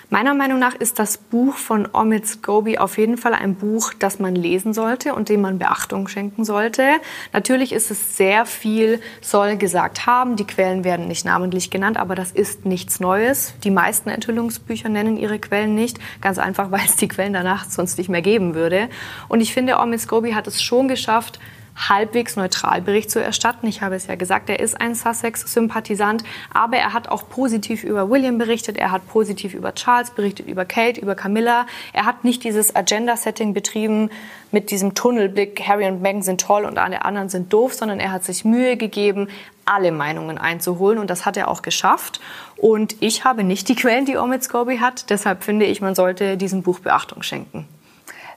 Meiner 0.09 0.35
Meinung 0.35 0.61
nach 0.61 0.77
ist 0.77 1.01
das 1.01 1.19
Buch 1.19 1.55
von 1.57 1.88
Omid 1.92 2.29
Scobie 2.29 2.79
auf 2.79 2.97
jeden 2.97 3.19
Fall 3.19 3.35
ein 3.35 3.57
Buch, 3.57 3.92
das 3.92 4.21
man 4.21 4.37
lesen 4.37 4.73
sollte 4.73 5.16
und 5.16 5.29
dem 5.29 5.40
man 5.40 5.59
Beachtung 5.59 6.07
schenken 6.07 6.45
sollte. 6.45 6.85
Natürlich 7.33 7.73
ist 7.73 7.90
es 7.90 8.16
sehr 8.16 8.47
viel 8.47 9.01
soll 9.21 9.57
gesagt 9.57 10.07
haben. 10.07 10.37
Die 10.37 10.47
Quellen 10.47 10.85
werden 10.85 11.09
nicht 11.09 11.25
namentlich 11.25 11.71
genannt, 11.71 11.97
aber 11.97 12.14
das 12.14 12.31
ist 12.31 12.64
nichts 12.64 13.01
Neues. 13.01 13.55
Die 13.64 13.73
meisten 13.73 14.09
Enthüllungsbücher 14.09 14.88
nennen 14.88 15.16
ihre 15.16 15.40
Quellen 15.40 15.75
nicht, 15.75 15.99
ganz 16.21 16.38
einfach, 16.38 16.71
weil 16.71 16.85
es 16.87 16.95
die 16.95 17.09
Quellen 17.09 17.33
danach 17.33 17.64
sonst 17.64 17.99
nicht 17.99 18.09
mehr 18.09 18.23
geben 18.23 18.55
würde. 18.55 18.88
Und 19.27 19.40
ich 19.40 19.53
finde, 19.53 19.79
Omid 19.79 20.01
Scobie 20.01 20.37
hat 20.37 20.47
es 20.47 20.62
schon 20.62 20.87
geschafft, 20.87 21.40
halbwegs 21.77 22.37
neutral 22.37 22.81
Bericht 22.81 23.11
zu 23.11 23.23
erstatten. 23.23 23.67
Ich 23.67 23.83
habe 23.83 23.95
es 23.95 24.07
ja 24.07 24.15
gesagt, 24.15 24.49
er 24.49 24.61
ist 24.61 24.81
ein 24.81 24.95
Sussex-Sympathisant, 24.95 26.25
aber 26.53 26.79
er 26.79 26.93
hat 26.93 27.09
auch 27.09 27.29
positiv 27.29 27.85
über 27.85 28.11
William 28.11 28.39
berichtet, 28.39 28.77
er 28.79 28.91
hat 28.91 29.07
positiv 29.09 29.55
über 29.55 29.75
Charles 29.75 30.11
berichtet, 30.11 30.47
über 30.47 30.65
Kate, 30.65 31.01
über 31.01 31.15
Camilla. 31.15 31.67
Er 31.93 32.07
hat 32.07 32.25
nicht 32.25 32.45
dieses 32.45 32.75
Agenda-Setting 32.75 33.55
betrieben 33.55 34.11
mit 34.51 34.71
diesem 34.71 34.95
Tunnelblick, 34.95 35.62
Harry 35.67 35.87
und 35.87 36.01
Meghan 36.01 36.23
sind 36.23 36.41
toll 36.41 36.65
und 36.65 36.79
alle 36.79 37.05
anderen 37.05 37.29
sind 37.29 37.53
doof, 37.53 37.75
sondern 37.75 38.01
er 38.01 38.12
hat 38.12 38.25
sich 38.25 38.45
Mühe 38.45 38.77
gegeben, 38.77 39.29
alle 39.67 39.93
Meinungen 39.93 40.39
einzuholen 40.39 40.99
und 40.99 41.11
das 41.11 41.27
hat 41.27 41.37
er 41.37 41.49
auch 41.49 41.62
geschafft. 41.62 42.21
Und 42.57 42.97
ich 43.01 43.25
habe 43.25 43.45
nicht 43.45 43.69
die 43.69 43.75
Quellen, 43.75 44.07
die 44.07 44.17
Omid 44.17 44.43
Scobie 44.43 44.81
hat. 44.81 45.11
Deshalb 45.11 45.43
finde 45.43 45.67
ich, 45.67 45.81
man 45.81 45.95
sollte 45.95 46.37
diesem 46.37 46.62
Buch 46.62 46.79
Beachtung 46.79 47.23
schenken. 47.23 47.69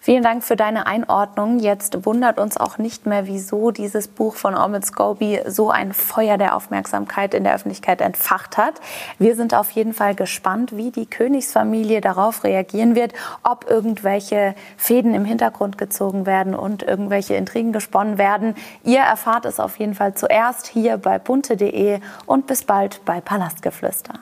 Vielen 0.10 0.24
Dank 0.24 0.44
für 0.44 0.56
deine 0.56 0.88
Einordnung. 0.88 1.60
Jetzt 1.60 2.04
wundert 2.04 2.40
uns 2.40 2.58
auch 2.58 2.80
nicht 2.80 3.06
mehr, 3.06 3.28
wieso 3.28 3.70
dieses 3.70 4.08
Buch 4.08 4.34
von 4.34 4.56
Omid 4.56 4.84
Scobie 4.84 5.42
so 5.46 5.70
ein 5.70 5.94
Feuer 5.94 6.40
der 6.40 6.56
Aufmerksamkeit 6.56 7.36
in 7.36 7.44
der 7.44 7.54
Öffentlichkeit 7.54 8.02
entfacht 8.02 8.58
hat. 8.58 8.74
Wir 9.20 9.36
sind 9.36 9.54
auf 9.54 9.70
jeden 9.70 9.94
Fall 9.94 10.16
gespannt, 10.16 10.76
wie 10.76 10.90
die 10.90 11.06
Königsfamilie 11.06 12.02
darauf 12.02 12.44
reagieren 12.44 12.96
wird, 12.96 13.14
ob 13.44 13.70
irgendwelche 13.70 14.56
Fäden 14.78 15.14
im 15.14 15.26
Hintergrund 15.26 15.78
gezogen 15.78 16.26
werden 16.26 16.56
und 16.56 16.82
irgendwelche 16.82 17.36
Intrigen 17.36 17.72
gesponnen 17.72 18.18
werden. 18.18 18.56
Ihr 18.84 19.02
erfahrt 19.02 19.46
es 19.46 19.60
auf 19.60 19.78
jeden 19.78 19.94
Fall 19.94 20.16
zuerst 20.16 20.66
hier 20.66 20.98
bei 20.98 21.20
bunte.de 21.20 22.00
und 22.26 22.48
bis 22.48 22.64
bald 22.64 23.06
bei 23.06 23.22
Palastgeflüster. 23.22 24.14